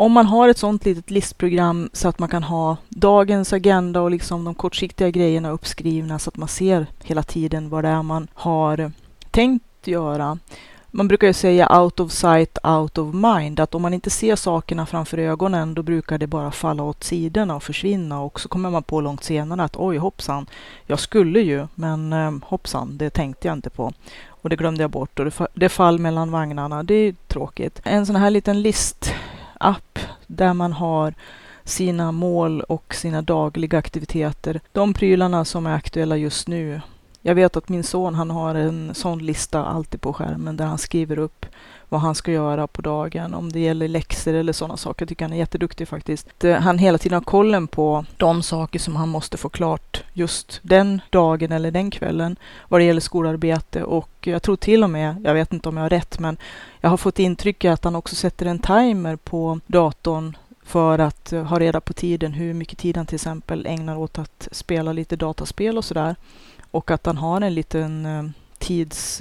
[0.00, 4.10] om man har ett sådant litet listprogram så att man kan ha dagens agenda och
[4.10, 8.28] liksom de kortsiktiga grejerna uppskrivna så att man ser hela tiden vad det är man
[8.34, 8.92] har
[9.30, 10.38] tänkt göra.
[10.90, 14.36] Man brukar ju säga out of sight, out of mind, att om man inte ser
[14.36, 18.70] sakerna framför ögonen då brukar det bara falla åt sidorna och försvinna och så kommer
[18.70, 20.46] man på långt senare att oj hoppsan,
[20.86, 23.92] jag skulle ju, men eh, hoppsan, det tänkte jag inte på
[24.26, 27.80] och det glömde jag bort och det, fall mellan vagnarna, det är tråkigt.
[27.84, 29.89] En sån här liten listapp
[30.30, 31.14] där man har
[31.64, 34.60] sina mål och sina dagliga aktiviteter.
[34.72, 36.80] De prylarna som är aktuella just nu
[37.22, 40.78] Jag vet att min son han har en sån lista alltid på skärmen där han
[40.78, 41.46] skriver upp
[41.90, 45.02] vad han ska göra på dagen, om det gäller läxor eller sådana saker.
[45.02, 46.44] Jag tycker han är jätteduktig faktiskt.
[46.44, 50.60] Eh, han hela tiden har kollen på de saker som han måste få klart just
[50.62, 52.36] den dagen eller den kvällen
[52.68, 55.84] vad det gäller skolarbete och jag tror till och med, jag vet inte om jag
[55.84, 56.36] har rätt, men
[56.80, 61.44] jag har fått intrycket att han också sätter en timer på datorn för att eh,
[61.44, 65.16] ha reda på tiden, hur mycket tid han till exempel ägnar åt att spela lite
[65.16, 66.16] dataspel och sådär.
[66.70, 68.24] Och att han har en liten eh,
[68.58, 69.20] tids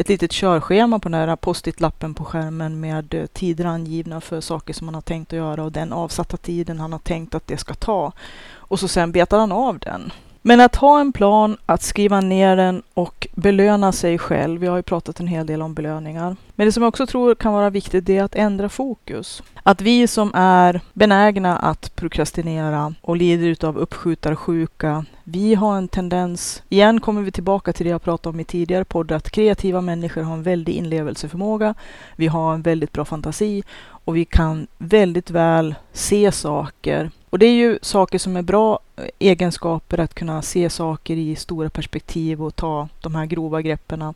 [0.00, 4.74] ett litet körschema på den här post-it-lappen på skärmen med eh, tider angivna för saker
[4.74, 7.56] som man har tänkt att göra och den avsatta tiden han har tänkt att det
[7.56, 8.12] ska ta.
[8.50, 10.12] Och så sen betar han av den.
[10.48, 14.60] Men att ha en plan, att skriva ner den och belöna sig själv.
[14.60, 16.36] Vi har ju pratat en hel del om belöningar.
[16.54, 19.42] Men det som jag också tror kan vara viktigt det är att ändra fokus.
[19.62, 26.62] Att vi som är benägna att prokrastinera och lider av uppskjutarsjuka, vi har en tendens,
[26.68, 30.22] igen kommer vi tillbaka till det jag pratade om i tidigare podd, att kreativa människor
[30.22, 31.74] har en väldig inlevelseförmåga.
[32.16, 33.62] Vi har en väldigt bra fantasi
[34.04, 37.10] och vi kan väldigt väl se saker.
[37.30, 38.78] Och det är ju saker som är bra
[39.18, 44.14] egenskaper att kunna se saker i stora perspektiv och ta de här grova greppen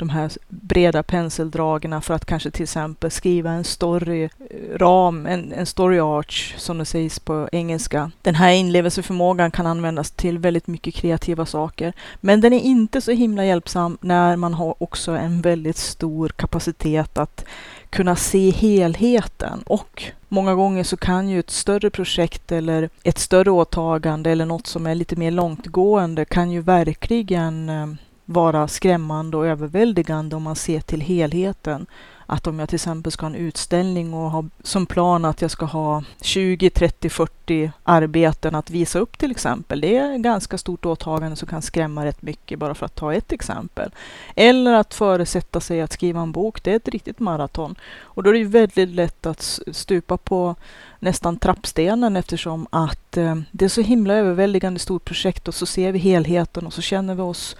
[0.00, 5.98] de här breda penseldragen för att kanske till exempel skriva en storyram, en, en story
[5.98, 8.10] arch som det sägs på engelska.
[8.22, 13.10] Den här inlevelseförmågan kan användas till väldigt mycket kreativa saker, men den är inte så
[13.10, 17.44] himla hjälpsam när man har också en väldigt stor kapacitet att
[17.90, 23.50] kunna se helheten och många gånger så kan ju ett större projekt eller ett större
[23.50, 27.86] åtagande eller något som är lite mer långtgående kan ju verkligen eh,
[28.24, 31.86] vara skrämmande och överväldigande om man ser till helheten.
[32.32, 35.50] Att om jag till exempel ska ha en utställning och ha som plan att jag
[35.50, 39.80] ska ha 20, 30, 40 arbeten att visa upp till exempel.
[39.80, 43.14] Det är ett ganska stort åtagande som kan skrämma rätt mycket bara för att ta
[43.14, 43.90] ett exempel.
[44.36, 47.74] Eller att föresätta sig att skriva en bok, det är ett riktigt maraton.
[48.00, 50.54] Och då är det väldigt lätt att stupa på
[50.98, 55.92] nästan trappstenen eftersom att eh, det är så himla överväldigande stort projekt och så ser
[55.92, 57.56] vi helheten och så känner vi oss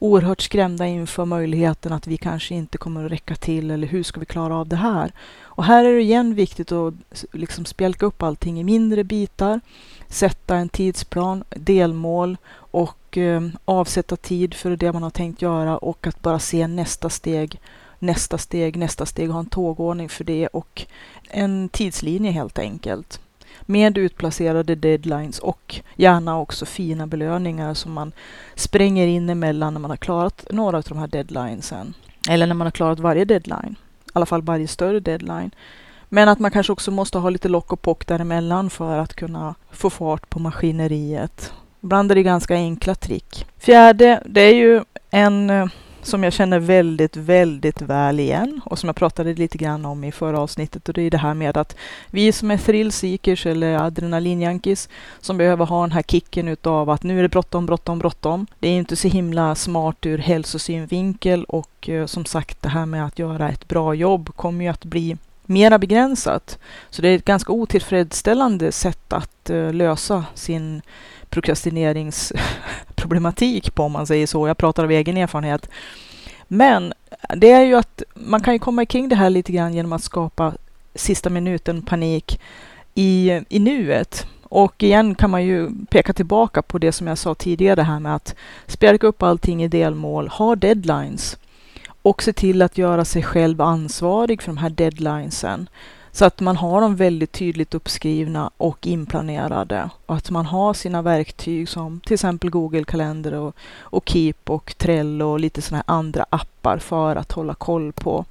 [0.00, 4.20] oerhört skrämda inför möjligheten att vi kanske inte kommer att räcka till eller hur ska
[4.20, 5.12] vi klara av det här?
[5.40, 6.94] Och här är det igen viktigt att
[7.32, 9.60] liksom spjälka upp allting i mindre bitar,
[10.08, 16.06] sätta en tidsplan, delmål och eh, avsätta tid för det man har tänkt göra och
[16.06, 17.60] att bara se nästa steg,
[17.98, 20.86] nästa steg, nästa steg och ha en tågordning för det och
[21.28, 23.20] en tidslinje helt enkelt
[23.70, 28.12] med utplacerade deadlines och gärna också fina belöningar som man
[28.54, 31.94] spränger in emellan när man har klarat några av de här deadlinesen.
[32.28, 35.50] Eller när man har klarat varje deadline, i alla fall varje större deadline.
[36.08, 39.54] Men att man kanske också måste ha lite lock och pock däremellan för att kunna
[39.70, 41.52] få fart på maskineriet.
[41.82, 43.46] Ibland är det ganska enkla trick.
[43.58, 45.66] Fjärde, det är ju en eh,
[46.02, 50.12] som jag känner väldigt, väldigt väl igen och som jag pratade lite grann om i
[50.12, 51.76] förra avsnittet och det är det här med att
[52.10, 54.88] vi som är thrillseekers eller adrenalinjankis
[55.20, 58.46] som behöver ha den här kicken utav att nu är det bråttom, bråttom, bråttom.
[58.58, 63.06] Det är inte så himla smart ur hälsosynvinkel och eh, som sagt det här med
[63.06, 65.16] att göra ett bra jobb kommer ju att bli
[65.50, 66.58] mera begränsat.
[66.90, 70.82] Så det är ett ganska otillfredsställande sätt att eh, lösa sin
[71.30, 74.48] prokrastineringsproblematik på om man säger så.
[74.48, 75.68] Jag pratar av egen erfarenhet.
[76.48, 76.92] Men
[77.36, 80.02] det är ju att man kan ju komma kring det här lite grann genom att
[80.02, 80.52] skapa
[80.94, 82.40] sista minuten panik
[82.94, 84.26] i, i nuet.
[84.42, 88.00] Och igen kan man ju peka tillbaka på det som jag sa tidigare, det här
[88.00, 88.34] med att
[88.66, 91.36] spjälka upp allting i delmål, ha deadlines
[92.02, 95.68] och se till att göra sig själv ansvarig för de här deadlinesen.
[96.12, 101.02] Så att man har dem väldigt tydligt uppskrivna och inplanerade och att man har sina
[101.02, 105.94] verktyg som till exempel Google Kalender och, och Keep och Trello och lite sådana här
[105.96, 108.24] andra appar för att hålla koll på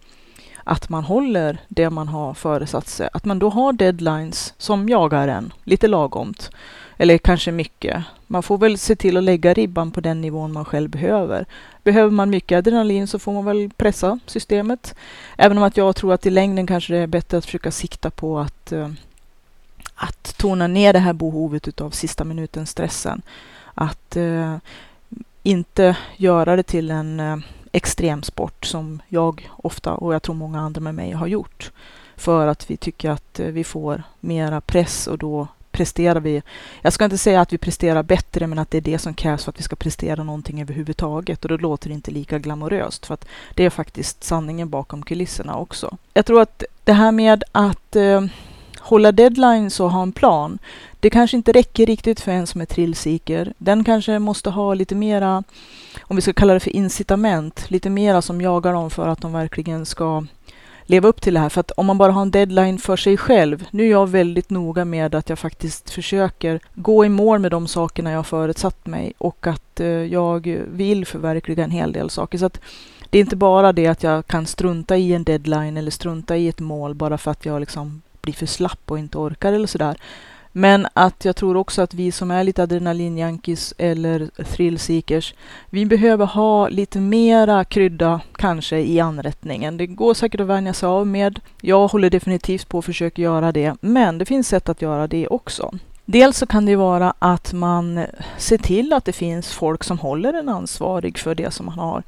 [0.63, 3.09] att man håller det man har föresatt sig.
[3.13, 6.51] Att man då har deadlines som jagar en lite lagomt
[7.01, 8.03] eller kanske mycket.
[8.27, 11.45] Man får väl se till att lägga ribban på den nivån man själv behöver.
[11.83, 14.95] Behöver man mycket adrenalin så får man väl pressa systemet.
[15.37, 18.09] Även om att jag tror att i längden kanske det är bättre att försöka sikta
[18.09, 18.89] på att, eh,
[19.95, 23.21] att tona ner det här behovet av sista minuten-stressen.
[23.73, 24.57] Att eh,
[25.43, 27.37] inte göra det till en eh,
[27.71, 31.71] extremsport som jag ofta och jag tror många andra med mig har gjort.
[32.15, 36.41] För att vi tycker att vi får mera press och då presterar vi.
[36.81, 39.43] Jag ska inte säga att vi presterar bättre, men att det är det som krävs
[39.43, 41.45] för att vi ska prestera någonting överhuvudtaget.
[41.45, 45.57] Och då låter det inte lika glamoröst, för att det är faktiskt sanningen bakom kulisserna
[45.57, 45.97] också.
[46.13, 48.21] Jag tror att det här med att eh,
[48.79, 50.59] hålla deadlines och ha en plan.
[50.99, 53.53] Det kanske inte räcker riktigt för en som är trillseeker.
[53.57, 55.43] Den kanske måste ha lite mera,
[56.01, 59.33] om vi ska kalla det för incitament, lite mera som jagar dem för att de
[59.33, 60.25] verkligen ska
[60.89, 61.49] leva upp till det här.
[61.49, 63.65] För att om man bara har en deadline för sig själv.
[63.71, 67.67] Nu är jag väldigt noga med att jag faktiskt försöker gå i mål med de
[67.67, 72.37] sakerna jag förutsatt mig och att eh, jag vill förverkliga en hel del saker.
[72.37, 72.59] Så att
[73.09, 76.47] det är inte bara det att jag kan strunta i en deadline eller strunta i
[76.47, 79.97] ett mål bara för att jag liksom blir för slapp och inte orkar eller sådär.
[80.51, 85.33] Men att jag tror också att vi som är lite adrenalinjunkies eller thrillseekers,
[85.69, 89.77] vi behöver ha lite mera krydda kanske i anrättningen.
[89.77, 91.39] Det går säkert att vänja sig av med.
[91.61, 95.27] Jag håller definitivt på att försöka göra det, men det finns sätt att göra det
[95.27, 95.71] också.
[96.05, 98.05] Dels så kan det vara att man
[98.37, 102.03] ser till att det finns folk som håller en ansvarig för det som man har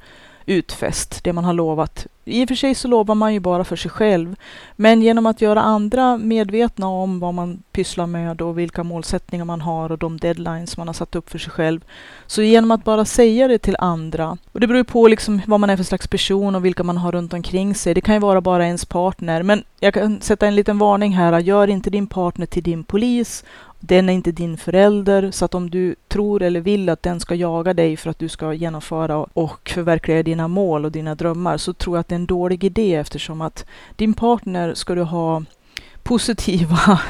[0.46, 2.06] utfäst, det man har lovat.
[2.24, 4.36] I och för sig så lovar man ju bara för sig själv,
[4.76, 9.60] men genom att göra andra medvetna om vad man pysslar med och vilka målsättningar man
[9.60, 11.84] har och de deadlines man har satt upp för sig själv.
[12.26, 15.70] Så genom att bara säga det till andra, och det beror på liksom vad man
[15.70, 17.94] är för slags person och vilka man har runt omkring sig.
[17.94, 21.38] Det kan ju vara bara ens partner, men jag kan sätta en liten varning här.
[21.38, 23.44] Gör inte din partner till din polis
[23.84, 27.34] den är inte din förälder, så att om du tror eller vill att den ska
[27.34, 31.72] jaga dig för att du ska genomföra och förverkliga dina mål och dina drömmar, så
[31.72, 33.64] tror jag att det är en dålig idé eftersom att
[33.96, 35.42] din partner ska du ha
[36.02, 37.00] positiva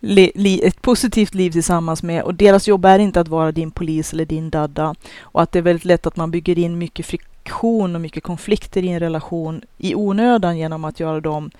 [0.62, 4.24] ett positivt liv tillsammans med och deras jobb är inte att vara din polis eller
[4.24, 8.00] din dadda och att det är väldigt lätt att man bygger in mycket friktion och
[8.00, 11.50] mycket konflikter i en relation i onödan genom att göra dem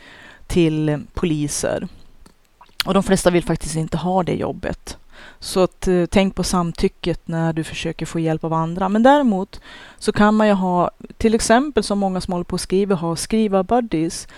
[0.46, 1.88] till poliser.
[2.84, 4.96] Och de flesta vill faktiskt inte ha det jobbet.
[5.38, 8.88] Så att, eh, tänk på samtycket när du försöker få hjälp av andra.
[8.88, 9.60] Men däremot
[9.98, 13.16] så kan man ju ha, till exempel som många som håller på och skriver, ha
[13.16, 14.28] skriva-buddies,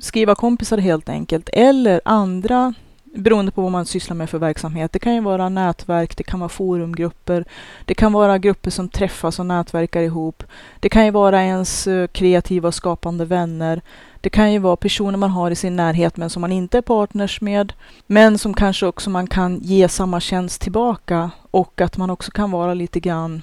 [0.00, 2.74] skriva-kompisar helt enkelt, eller andra
[3.16, 4.92] beroende på vad man sysslar med för verksamhet.
[4.92, 7.44] Det kan ju vara nätverk, det kan vara forumgrupper,
[7.84, 10.42] det kan vara grupper som träffas och nätverkar ihop.
[10.80, 13.82] Det kan ju vara ens eh, kreativa och skapande vänner.
[14.26, 16.82] Det kan ju vara personer man har i sin närhet men som man inte är
[16.82, 17.72] partners med.
[18.06, 22.50] Men som kanske också man kan ge samma tjänst tillbaka och att man också kan
[22.50, 23.42] vara lite grann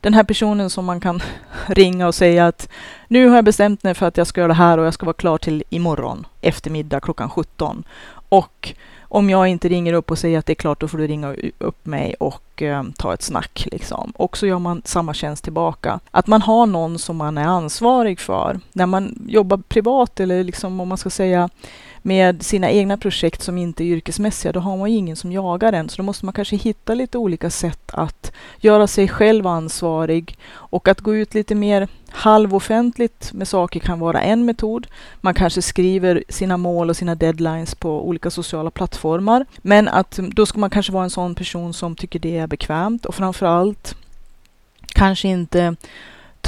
[0.00, 1.22] den här personen som man kan
[1.66, 2.68] ringa och säga att
[3.08, 5.06] nu har jag bestämt mig för att jag ska göra det här och jag ska
[5.06, 7.84] vara klar till imorgon eftermiddag klockan 17.
[8.28, 8.74] Och
[9.08, 11.34] om jag inte ringer upp och säger att det är klart, då får du ringa
[11.58, 13.66] upp mig och eh, ta ett snack.
[13.72, 14.12] Liksom.
[14.16, 16.00] Och så gör man samma tjänst tillbaka.
[16.10, 18.60] Att man har någon som man är ansvarig för.
[18.72, 21.48] När man jobbar privat eller liksom, om man ska säga
[22.02, 25.72] med sina egna projekt som inte är yrkesmässiga, då har man ju ingen som jagar
[25.72, 25.88] en.
[25.88, 30.88] Så då måste man kanske hitta lite olika sätt att göra sig själv ansvarig och
[30.88, 34.86] att gå ut lite mer halvoffentligt med saker kan vara en metod.
[35.20, 39.46] Man kanske skriver sina mål och sina deadlines på olika sociala plattformar.
[39.58, 43.06] Men att då ska man kanske vara en sån person som tycker det är bekvämt
[43.06, 43.96] och framförallt
[44.86, 45.76] kanske inte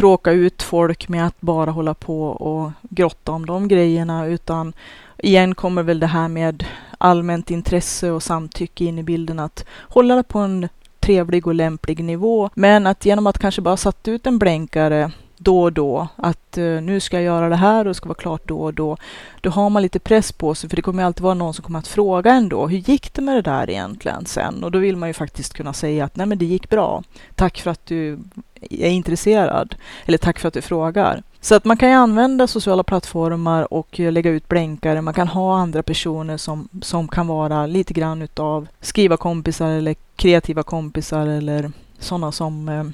[0.01, 4.73] tråka ut folk med att bara hålla på och grotta om de grejerna utan
[5.19, 6.65] igen kommer väl det här med
[6.99, 10.69] allmänt intresse och samtycke in i bilden att hålla det på en
[11.01, 12.51] trevlig och lämplig nivå.
[12.55, 15.11] Men att genom att kanske bara satt ut en blänkare
[15.42, 18.18] då och då, att eh, nu ska jag göra det här och det ska vara
[18.18, 18.96] klart då och då.
[19.40, 21.79] Då har man lite press på sig, för det kommer alltid vara någon som kommer
[21.79, 22.66] att fråga ändå.
[22.66, 24.64] Hur gick det med det där egentligen sen?
[24.64, 27.03] Och då vill man ju faktiskt kunna säga att nej, men det gick bra.
[27.35, 28.18] Tack för att du
[28.61, 29.74] är intresserad.
[30.07, 31.22] Eller tack för att du frågar.
[31.40, 35.03] Så att man kan ju använda sociala plattformar och lägga ut blänkare.
[35.03, 39.94] Man kan ha andra personer som, som kan vara lite grann utav skriva kompisar eller
[40.16, 42.85] kreativa kompisar eller sådana som eh,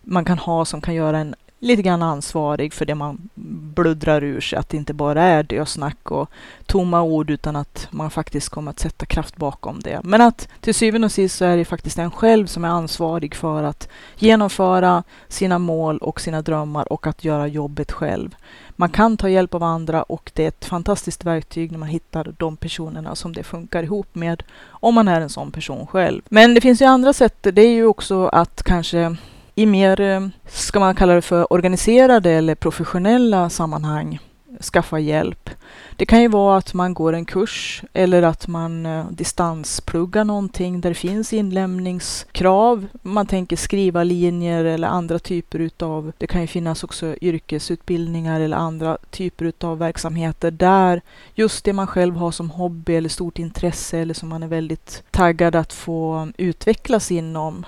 [0.00, 3.28] man kan ha som kan göra en lite grann ansvarig för det man
[3.74, 4.58] bluddrar ur sig.
[4.58, 6.30] Att det inte bara är dösnack och
[6.66, 10.00] tomma ord utan att man faktiskt kommer att sätta kraft bakom det.
[10.04, 13.34] Men att till syvende och sist så är det faktiskt en själv som är ansvarig
[13.34, 18.34] för att genomföra sina mål och sina drömmar och att göra jobbet själv.
[18.80, 22.34] Man kan ta hjälp av andra och det är ett fantastiskt verktyg när man hittar
[22.38, 26.22] de personerna som det funkar ihop med om man är en sån person själv.
[26.28, 27.36] Men det finns ju andra sätt.
[27.42, 29.16] Det är ju också att kanske
[29.60, 34.18] i mer, eh, ska man kalla det för organiserade eller professionella sammanhang
[34.60, 35.50] skaffa hjälp.
[35.96, 40.80] Det kan ju vara att man går en kurs eller att man eh, distanspluggar någonting
[40.80, 42.86] där det finns inlämningskrav.
[43.02, 48.56] Man tänker skriva linjer eller andra typer utav, det kan ju finnas också yrkesutbildningar eller
[48.56, 51.00] andra typer utav verksamheter där
[51.34, 55.02] just det man själv har som hobby eller stort intresse eller som man är väldigt
[55.10, 57.64] taggad att få utvecklas inom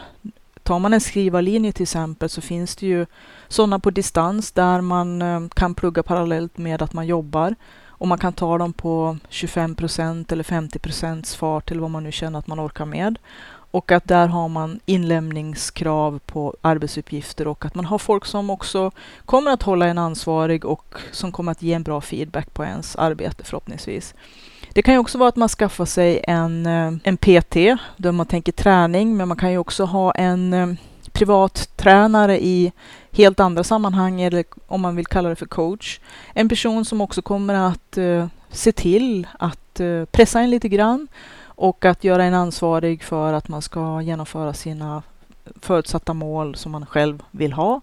[0.63, 3.07] Tar man en skrivarlinje till exempel så finns det ju
[3.49, 7.55] sådana på distans där man eh, kan plugga parallellt med att man jobbar.
[8.03, 12.05] och man kan ta dem på 25 procent eller 50 procents fart eller vad man
[12.05, 13.19] nu känner att man orkar med.
[13.73, 18.91] Och att där har man inlämningskrav på arbetsuppgifter och att man har folk som också
[19.27, 22.97] kommer att hålla en ansvarig och som kommer att ge en bra feedback på ens
[22.97, 24.15] arbete förhoppningsvis.
[24.75, 28.27] Det kan ju också vara att man skaffar sig en, eh, en PT där man
[28.27, 30.69] tänker träning, men man kan ju också ha en eh,
[31.13, 32.73] privat tränare i
[33.13, 36.01] helt andra sammanhang eller om man vill kalla det för coach.
[36.35, 41.09] En person som också kommer att uh, se till att uh, pressa en lite grann
[41.45, 45.03] och att göra en ansvarig för att man ska genomföra sina
[45.61, 47.81] förutsatta mål som man själv vill ha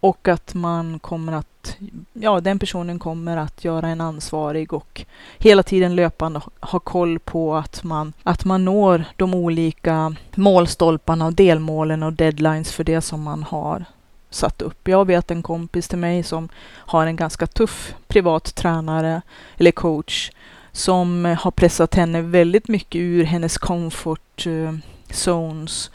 [0.00, 1.76] och att man kommer att,
[2.12, 5.04] ja, den personen kommer att göra en ansvarig och
[5.38, 11.32] hela tiden löpande ha koll på att man, att man når de olika målstolparna och
[11.32, 13.84] delmålen och deadlines för det som man har
[14.30, 14.88] satt upp.
[14.88, 19.22] Jag vet en kompis till mig som har en ganska tuff privat tränare
[19.56, 20.30] eller coach
[20.72, 24.74] som har pressat henne väldigt mycket ur hennes comfort eh,
[25.10, 25.90] zones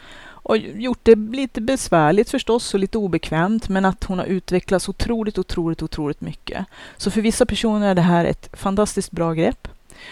[0.46, 5.38] och gjort det lite besvärligt förstås och lite obekvämt, men att hon har utvecklats otroligt,
[5.38, 6.66] otroligt, otroligt mycket.
[6.98, 9.68] Så för vissa personer är det här ett fantastiskt bra grepp.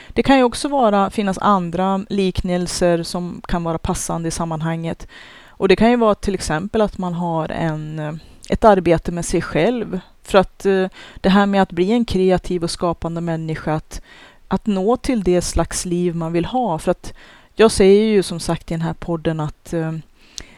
[0.09, 5.07] Det kan ju också vara, finnas andra liknelser som kan vara passande i sammanhanget.
[5.47, 8.13] Och det kan ju vara till exempel att man har en, eh,
[8.49, 9.99] ett arbete med sig själv.
[10.23, 14.01] För att eh, det här med att bli en kreativ och skapande människa, att,
[14.47, 16.79] att nå till det slags liv man vill ha.
[16.79, 17.13] För att
[17.55, 19.91] jag säger ju som sagt i den här podden att eh,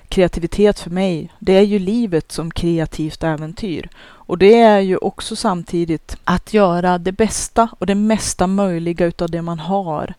[0.09, 3.89] kreativitet för mig, det är ju livet som kreativt äventyr.
[4.27, 9.29] Och det är ju också samtidigt att göra det bästa och det mesta möjliga utav
[9.29, 10.13] det man har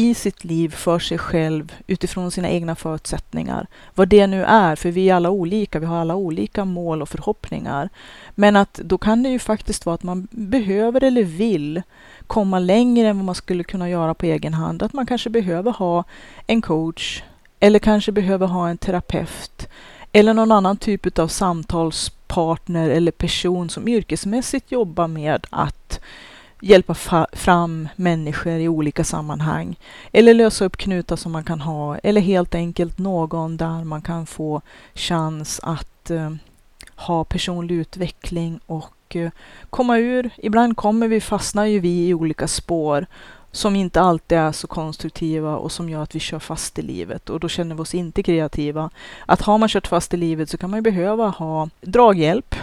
[0.00, 3.66] i sitt liv för sig själv utifrån sina egna förutsättningar.
[3.94, 7.08] Vad det nu är, för vi är alla olika, vi har alla olika mål och
[7.08, 7.88] förhoppningar.
[8.34, 11.82] Men att då kan det ju faktiskt vara att man behöver eller vill
[12.26, 14.82] komma längre än vad man skulle kunna göra på egen hand.
[14.82, 16.04] Att man kanske behöver ha
[16.46, 17.22] en coach,
[17.60, 19.68] eller kanske behöver ha en terapeut.
[20.12, 26.00] Eller någon annan typ av samtalspartner eller person som yrkesmässigt jobbar med att
[26.60, 26.94] hjälpa
[27.32, 29.76] fram människor i olika sammanhang.
[30.12, 31.98] Eller lösa upp knutar som man kan ha.
[31.98, 34.62] Eller helt enkelt någon där man kan få
[34.94, 36.30] chans att eh,
[36.96, 39.30] ha personlig utveckling och eh,
[39.70, 40.30] komma ur.
[40.36, 43.06] Ibland kommer vi, fastnar ju vi i olika spår
[43.52, 47.30] som inte alltid är så konstruktiva och som gör att vi kör fast i livet
[47.30, 48.90] och då känner vi oss inte kreativa.
[49.26, 52.54] Att har man kört fast i livet så kan man ju behöva ha draghjälp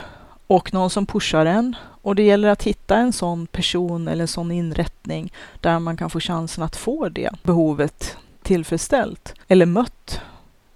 [0.48, 4.28] och någon som pushar en och det gäller att hitta en sån person eller en
[4.28, 10.22] sån inrättning där man kan få chansen att få det behovet tillfredsställt eller mött.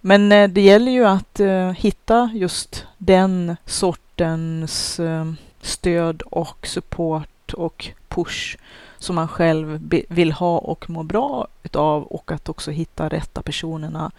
[0.02, 5.32] Men eh, det gäller ju att eh, hitta just den sortens eh,
[5.62, 8.58] stöd och support och push
[9.02, 14.12] som man själv vill ha och må bra utav och att också hitta rätta personerna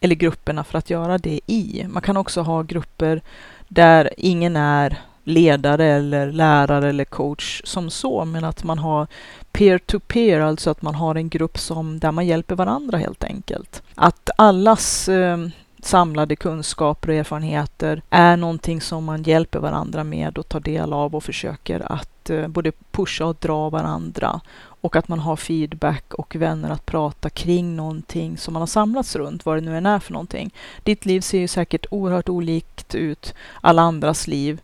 [0.00, 1.86] eller grupperna för att göra det i.
[1.88, 3.20] Man kan också ha grupper
[3.68, 9.06] där ingen är ledare eller lärare eller coach som så, men att man har
[9.52, 13.82] peer-to-peer, -peer, alltså att man har en grupp som, där man hjälper varandra helt enkelt.
[13.94, 15.36] Att allas eh,
[15.86, 21.14] samlade kunskaper och erfarenheter är någonting som man hjälper varandra med och tar del av
[21.14, 24.40] och försöker att eh, både pusha och dra varandra
[24.80, 29.16] och att man har feedback och vänner att prata kring någonting som man har samlats
[29.16, 30.54] runt, vad det nu än är för någonting.
[30.82, 34.60] Ditt liv ser ju säkert oerhört olikt ut alla andras liv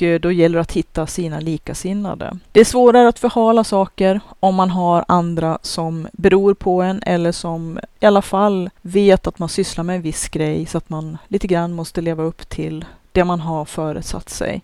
[0.00, 2.38] och eh, då gäller det att hitta sina likasinnade.
[2.52, 7.32] Det är svårare att förhala saker om man har andra som beror på en eller
[7.32, 11.18] som i alla fall vet att man sysslar med en viss grej så att man
[11.28, 14.62] lite grann måste leva upp till det man har föresatt sig.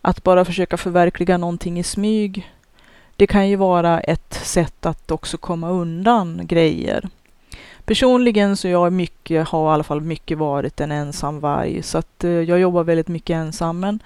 [0.00, 2.52] Att bara försöka förverkliga någonting i smyg,
[3.16, 7.08] det kan ju vara ett sätt att också komma undan grejer.
[7.84, 12.24] Personligen så jag mycket, har i alla fall mycket varit en ensam varg så att
[12.24, 14.00] eh, jag jobbar väldigt mycket ensam men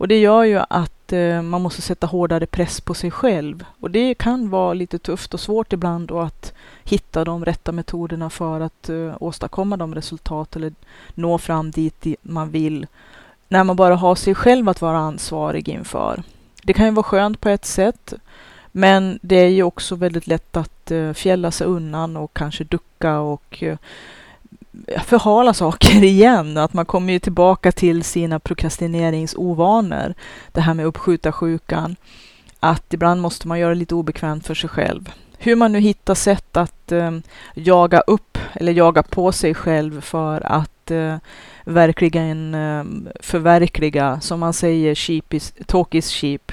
[0.00, 3.64] och det gör ju att eh, man måste sätta hårdare press på sig själv.
[3.80, 6.52] Och det kan vara lite tufft och svårt ibland då att
[6.84, 10.72] hitta de rätta metoderna för att eh, åstadkomma de resultat eller
[11.14, 12.86] nå fram dit man vill.
[13.48, 16.22] När man bara har sig själv att vara ansvarig inför.
[16.62, 18.14] Det kan ju vara skönt på ett sätt.
[18.72, 23.18] Men det är ju också väldigt lätt att eh, fjälla sig undan och kanske ducka
[23.18, 23.78] och eh,
[25.04, 26.56] förhala saker igen.
[26.56, 30.14] Att man kommer ju tillbaka till sina prokrastineringsovanor.
[30.52, 31.96] Det här med uppskjuta sjukan.
[32.60, 35.12] Att ibland måste man göra lite obekvämt för sig själv.
[35.38, 37.10] Hur man nu hittar sätt att eh,
[37.54, 41.16] jaga upp eller jaga på sig själv för att eh,
[41.64, 42.84] verkligen eh,
[43.20, 46.52] förverkliga, som man säger, sheep is, talk is cheap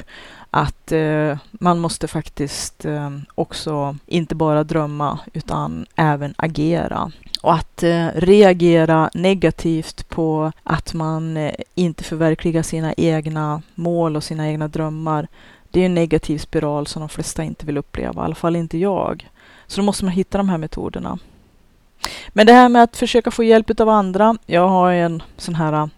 [0.51, 7.11] att eh, man måste faktiskt eh, också inte bara drömma utan även agera.
[7.41, 14.23] Och att eh, reagera negativt på att man eh, inte förverkligar sina egna mål och
[14.23, 15.27] sina egna drömmar,
[15.71, 18.77] det är en negativ spiral som de flesta inte vill uppleva, i alla fall inte
[18.77, 19.29] jag.
[19.67, 21.19] Så då måste man hitta de här metoderna.
[22.29, 24.37] Men det här med att försöka få hjälp av andra.
[24.45, 25.89] Jag har en sån här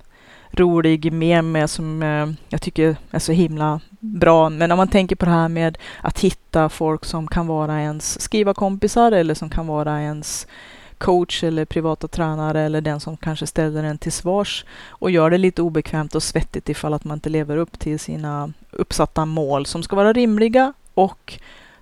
[0.60, 4.50] rolig mer med som eh, jag tycker är så himla bra.
[4.50, 8.22] Men om man tänker på det här med att hitta folk som kan vara ens
[8.22, 10.48] skrivarkompisar eller som kan vara ens
[10.98, 15.38] coach eller privata tränare eller den som kanske ställer en till svars och gör det
[15.38, 19.84] lite obekvämt och svettigt ifall att man inte lever upp till sina uppsatta mål som
[19.84, 21.40] ska vara rimliga och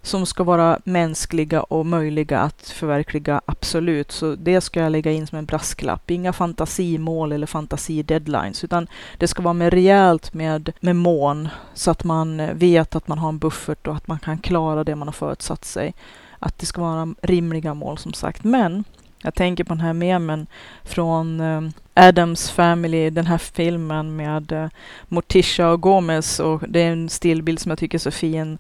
[0.08, 4.12] som ska vara mänskliga och möjliga att förverkliga, absolut.
[4.12, 6.12] Så det ska jag lägga in som en brasklapp.
[6.12, 8.88] Inga fantasimål eller fantasideadlines, utan
[9.18, 13.30] det ska vara med rejält med, med mån så att man vet att man har
[13.30, 15.94] en buffert och att man kan klara det man har förutsatt sig.
[16.40, 18.44] Att det ska vara rimliga mål som sagt.
[18.44, 18.84] Men
[19.24, 20.48] jag tänker på den här memen
[20.84, 21.62] från eh,
[21.94, 24.68] Adams Family, den här filmen med eh,
[25.08, 28.58] Morticia och Gomez och det är en stillbild som jag tycker är så fin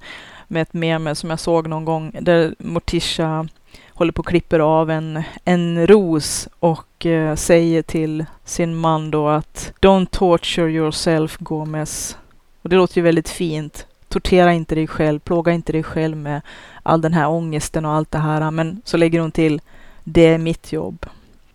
[0.47, 3.47] med ett meme som jag såg någon gång där Morticia
[3.89, 9.27] håller på och klipper av en, en ros och eh, säger till sin man då
[9.27, 12.17] att Don't torture yourself Gomez.
[12.61, 13.85] Och det låter ju väldigt fint.
[14.09, 16.41] Tortera inte dig själv, plåga inte dig själv med
[16.83, 18.51] all den här ångesten och allt det här.
[18.51, 19.61] Men så lägger hon till
[20.03, 21.05] det är mitt jobb.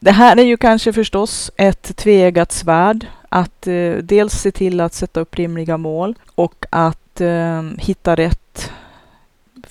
[0.00, 3.06] Det här är ju kanske förstås ett tveeggat svärd.
[3.28, 8.41] Att eh, dels se till att sätta upp rimliga mål och att eh, hitta rätt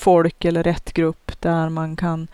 [0.01, 2.27] folk eller rätt grupp där man kan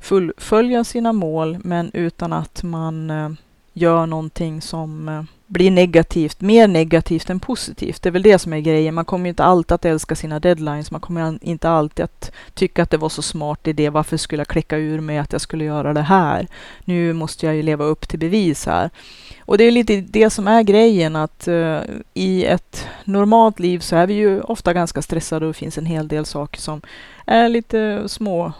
[0.00, 3.30] fullfölja sina mål men utan att man eh,
[3.78, 8.02] gör någonting som eh, blir negativt, mer negativt än positivt.
[8.02, 8.94] Det är väl det som är grejen.
[8.94, 10.90] Man kommer inte alltid att älska sina deadlines.
[10.90, 13.90] Man kommer inte alltid att tycka att det var så smart idé.
[13.90, 16.46] Varför skulle jag klicka ur mig att jag skulle göra det här?
[16.84, 18.90] Nu måste jag ju leva upp till bevis här.
[19.40, 21.80] Och det är lite det som är grejen att uh,
[22.14, 25.86] i ett normalt liv så är vi ju ofta ganska stressade och det finns en
[25.86, 26.82] hel del saker som
[27.26, 28.52] är lite små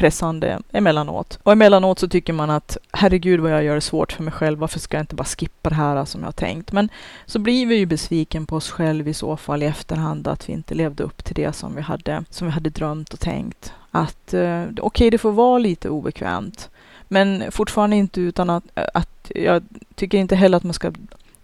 [0.00, 1.38] pressande emellanåt.
[1.42, 4.58] Och emellanåt så tycker man att herregud vad jag gör det svårt för mig själv.
[4.58, 6.72] Varför ska jag inte bara skippa det här som jag har tänkt?
[6.72, 6.88] Men
[7.26, 10.52] så blir vi ju besviken på oss själva i så fall i efterhand att vi
[10.52, 13.72] inte levde upp till det som vi hade, som vi hade drömt och tänkt.
[13.90, 16.70] Att eh, okej, okay, det får vara lite obekvämt.
[17.08, 19.62] Men fortfarande inte utan att, eh, att jag
[19.94, 20.92] tycker inte heller att man ska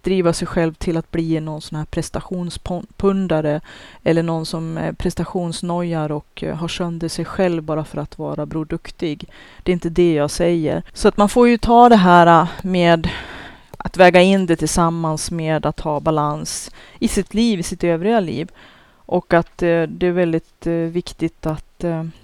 [0.03, 3.61] driva sig själv till att bli någon sån här prestationspundare
[4.03, 8.45] eller någon som eh, prestationsnojar och eh, har sönder sig själv bara för att vara
[8.45, 9.29] Bror Duktig.
[9.63, 10.83] Det är inte det jag säger.
[10.93, 13.09] Så att man får ju ta det här eh, med
[13.77, 18.19] att väga in det tillsammans med att ha balans i sitt liv, i sitt övriga
[18.19, 18.51] liv.
[18.95, 21.63] Och att eh, det är väldigt viktigt att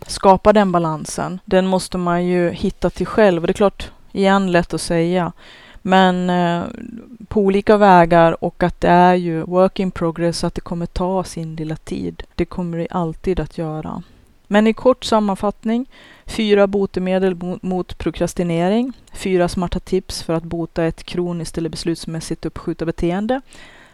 [0.08, 1.40] skapa den balansen.
[1.46, 3.44] Den måste man ju hitta till själv.
[3.44, 5.32] Och det är klart, igen lätt att säga.
[5.86, 6.64] Men eh,
[7.28, 11.24] på olika vägar och att det är ju work in progress, att det kommer ta
[11.24, 12.24] sin lilla tid.
[12.36, 14.04] Det kommer det alltid att göra.
[14.48, 15.86] Men i kort sammanfattning,
[16.26, 22.86] fyra botemedel mot prokrastinering, fyra smarta tips för att bota ett kroniskt eller beslutsmässigt uppskjuta
[22.86, 23.42] beteende.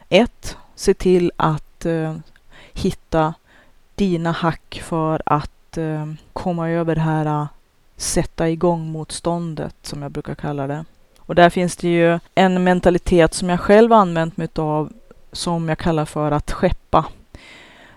[0.09, 0.57] 1.
[0.75, 2.15] Se till att eh,
[2.73, 3.33] hitta
[3.95, 7.47] dina hack för att eh, komma över det här eh,
[7.97, 10.85] sätta igång motståndet som jag brukar kalla det.
[11.29, 14.93] Och där finns det ju en mentalitet som jag själv använt mig av
[15.31, 17.05] som jag kallar för att skeppa.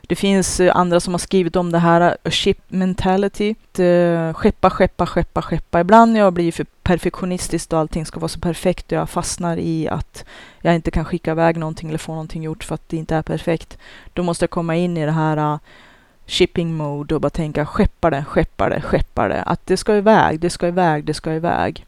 [0.02, 3.54] Det finns eh, andra som har skrivit om det här, eh, a ship mentality.
[3.78, 5.80] Eh, skeppa, skeppa, skeppa, skeppa.
[5.80, 9.56] Ibland när jag blir för perfektionistisk och allting ska vara så perfekt och jag fastnar
[9.56, 10.24] i att
[10.60, 13.22] jag inte kan skicka iväg någonting eller få någonting gjort för att det inte är
[13.22, 13.78] perfekt.
[14.12, 15.58] Då måste jag komma in i det här
[16.26, 19.42] shipping mode och bara tänka skeppa det, skeppa det, skeppa det.
[19.42, 21.84] Att det ska iväg, det ska iväg, det ska iväg.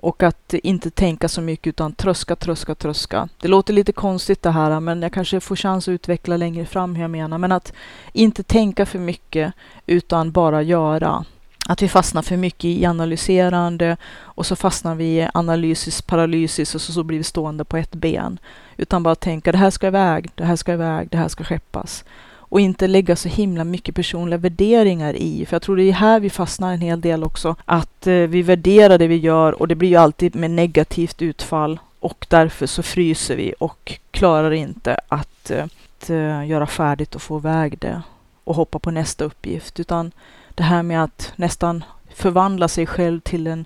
[0.00, 3.28] Och att inte tänka så mycket utan tröska, tröska, tröska.
[3.40, 6.94] Det låter lite konstigt det här men jag kanske får chans att utveckla längre fram
[6.94, 7.38] hur jag menar.
[7.38, 7.72] Men att
[8.12, 9.52] inte tänka för mycket
[9.86, 11.24] utan bara göra.
[11.68, 16.80] Att vi fastnar för mycket i analyserande och så fastnar vi i analysis, paralysis och
[16.80, 18.38] så, så blir vi stående på ett ben.
[18.76, 22.04] Utan bara tänka det här ska iväg, det här ska iväg, det här ska skeppas
[22.48, 25.46] och inte lägga så himla mycket personliga värderingar i.
[25.46, 27.56] För jag tror det är här vi fastnar en hel del också.
[27.64, 31.78] Att eh, vi värderar det vi gör och det blir ju alltid med negativt utfall
[32.00, 37.22] och därför så fryser vi och klarar inte att, eh, att eh, göra färdigt och
[37.22, 38.02] få iväg det
[38.44, 39.80] och hoppa på nästa uppgift.
[39.80, 40.12] Utan
[40.54, 41.84] det här med att nästan
[42.14, 43.64] förvandla sig själv till en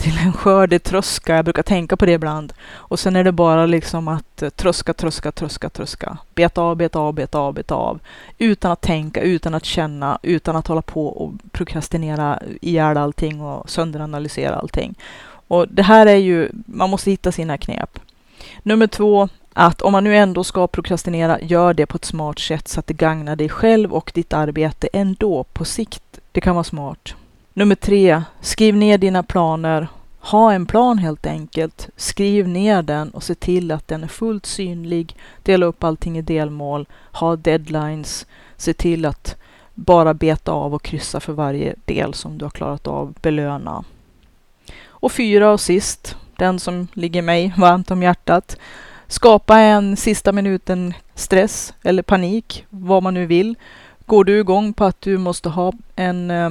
[0.00, 1.36] till en skördig tröska.
[1.36, 2.52] Jag brukar tänka på det ibland.
[2.72, 6.18] Och sen är det bara liksom att eh, tröska, tröska, tröska, tröska.
[6.34, 8.00] Beta av, beta av, beta av, beta av.
[8.38, 13.70] Utan att tänka, utan att känna, utan att hålla på och prokrastinera ihjäl allting och
[13.70, 14.94] sönderanalysera allting.
[15.48, 17.98] Och det här är ju, man måste hitta sina knep.
[18.62, 22.68] Nummer två, att om man nu ändå ska prokrastinera, gör det på ett smart sätt
[22.68, 26.02] så att det gagnar dig själv och ditt arbete ändå på sikt.
[26.32, 27.14] Det kan vara smart.
[27.54, 29.88] Nummer tre, skriv ner dina planer.
[30.20, 31.88] Ha en plan helt enkelt.
[31.96, 35.16] Skriv ner den och se till att den är fullt synlig.
[35.42, 36.86] Dela upp allting i delmål.
[37.12, 38.26] Ha deadlines.
[38.56, 39.36] Se till att
[39.74, 43.14] bara beta av och kryssa för varje del som du har klarat av.
[43.22, 43.84] Belöna.
[44.86, 48.56] Och fyra och sist, den som ligger mig varmt om hjärtat.
[49.06, 53.54] Skapa en sista minuten stress eller panik, vad man nu vill.
[54.06, 56.50] Går du igång på att du måste ha en eh,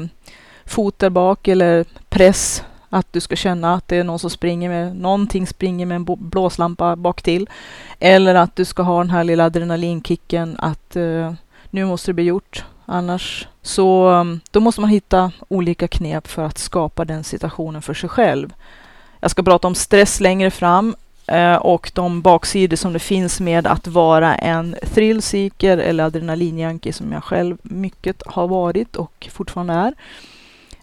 [0.70, 4.70] fot där bak eller press, att du ska känna att det är någon som springer
[4.70, 7.50] med, någonting springer med en blåslampa bak till.
[8.00, 11.34] Eller att du ska ha den här lilla adrenalinkicken att eh,
[11.70, 12.66] nu måste det bli gjort.
[12.86, 17.94] Annars så eh, då måste man hitta olika knep för att skapa den situationen för
[17.94, 18.54] sig själv.
[19.20, 20.96] Jag ska prata om stress längre fram
[21.28, 27.12] eh, och de baksidor som det finns med att vara en thrillseeker eller adrenalinjunkie som
[27.12, 29.94] jag själv mycket har varit och fortfarande är.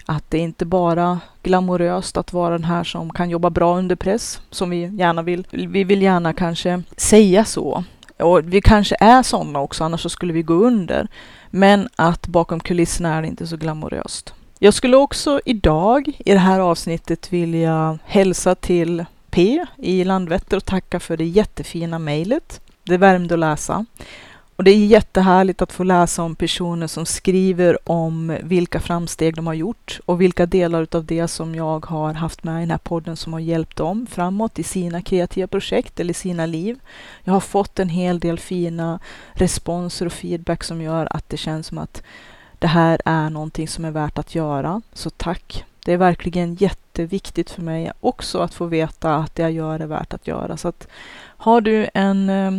[0.07, 4.41] Att det inte bara glamoröst att vara den här som kan jobba bra under press,
[4.51, 5.47] som vi gärna vill.
[5.51, 7.85] Vi vill gärna kanske säga så.
[8.19, 11.09] Och vi kanske är sådana också, annars så skulle vi gå under.
[11.51, 14.35] Men att bakom kulisserna är det inte så glamoröst.
[14.59, 20.65] Jag skulle också idag i det här avsnittet vilja hälsa till P i Landvetter och
[20.65, 22.61] tacka för det jättefina mejlet.
[22.85, 23.87] Det värmde att läsa.
[24.57, 29.47] Och det är jättehärligt att få läsa om personer som skriver om vilka framsteg de
[29.47, 32.79] har gjort och vilka delar av det som jag har haft med i den här
[32.79, 36.79] podden som har hjälpt dem framåt i sina kreativa projekt eller sina liv.
[37.25, 38.99] Jag har fått en hel del fina
[39.33, 42.03] responser och feedback som gör att det känns som att
[42.59, 44.83] det här är någonting som är värt att göra.
[44.93, 45.65] Så tack!
[45.85, 49.87] Det är verkligen jätteviktigt för mig också att få veta att det jag gör är
[49.87, 50.57] värt att göra.
[50.57, 50.89] Så att
[51.19, 52.53] har du en eh,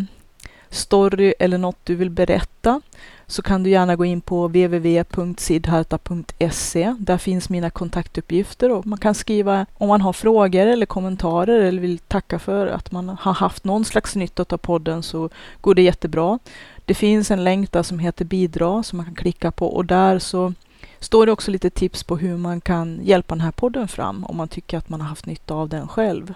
[0.70, 2.82] story eller något du vill berätta
[3.28, 6.95] så kan du gärna gå in på www.sidharta.se.
[6.99, 11.82] Där finns mina kontaktuppgifter och man kan skriva om man har frågor eller kommentarer eller
[11.82, 15.30] vill tacka för att man har haft någon slags nytta av podden så
[15.61, 16.39] går det jättebra.
[16.86, 20.20] Det finns en länk där som heter bidra som man kan klicka på och där
[20.20, 20.53] så
[20.99, 24.38] står det också lite tips på hur man kan hjälpa den här podden fram om
[24.38, 26.34] man tycker att man har haft nytta av den själv.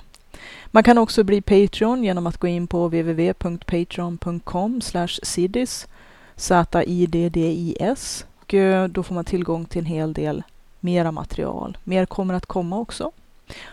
[0.66, 4.82] Man kan också bli Patreon genom att gå in på www.patreon.com
[5.24, 5.88] sidis
[6.36, 10.44] Z-I-D-D-I-S och eh, då får man tillgång till en hel del
[10.80, 11.78] mera material.
[11.84, 13.12] Mer kommer att komma också.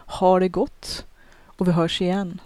[0.06, 1.06] Ha det gott
[1.44, 2.40] och vi hörs igen.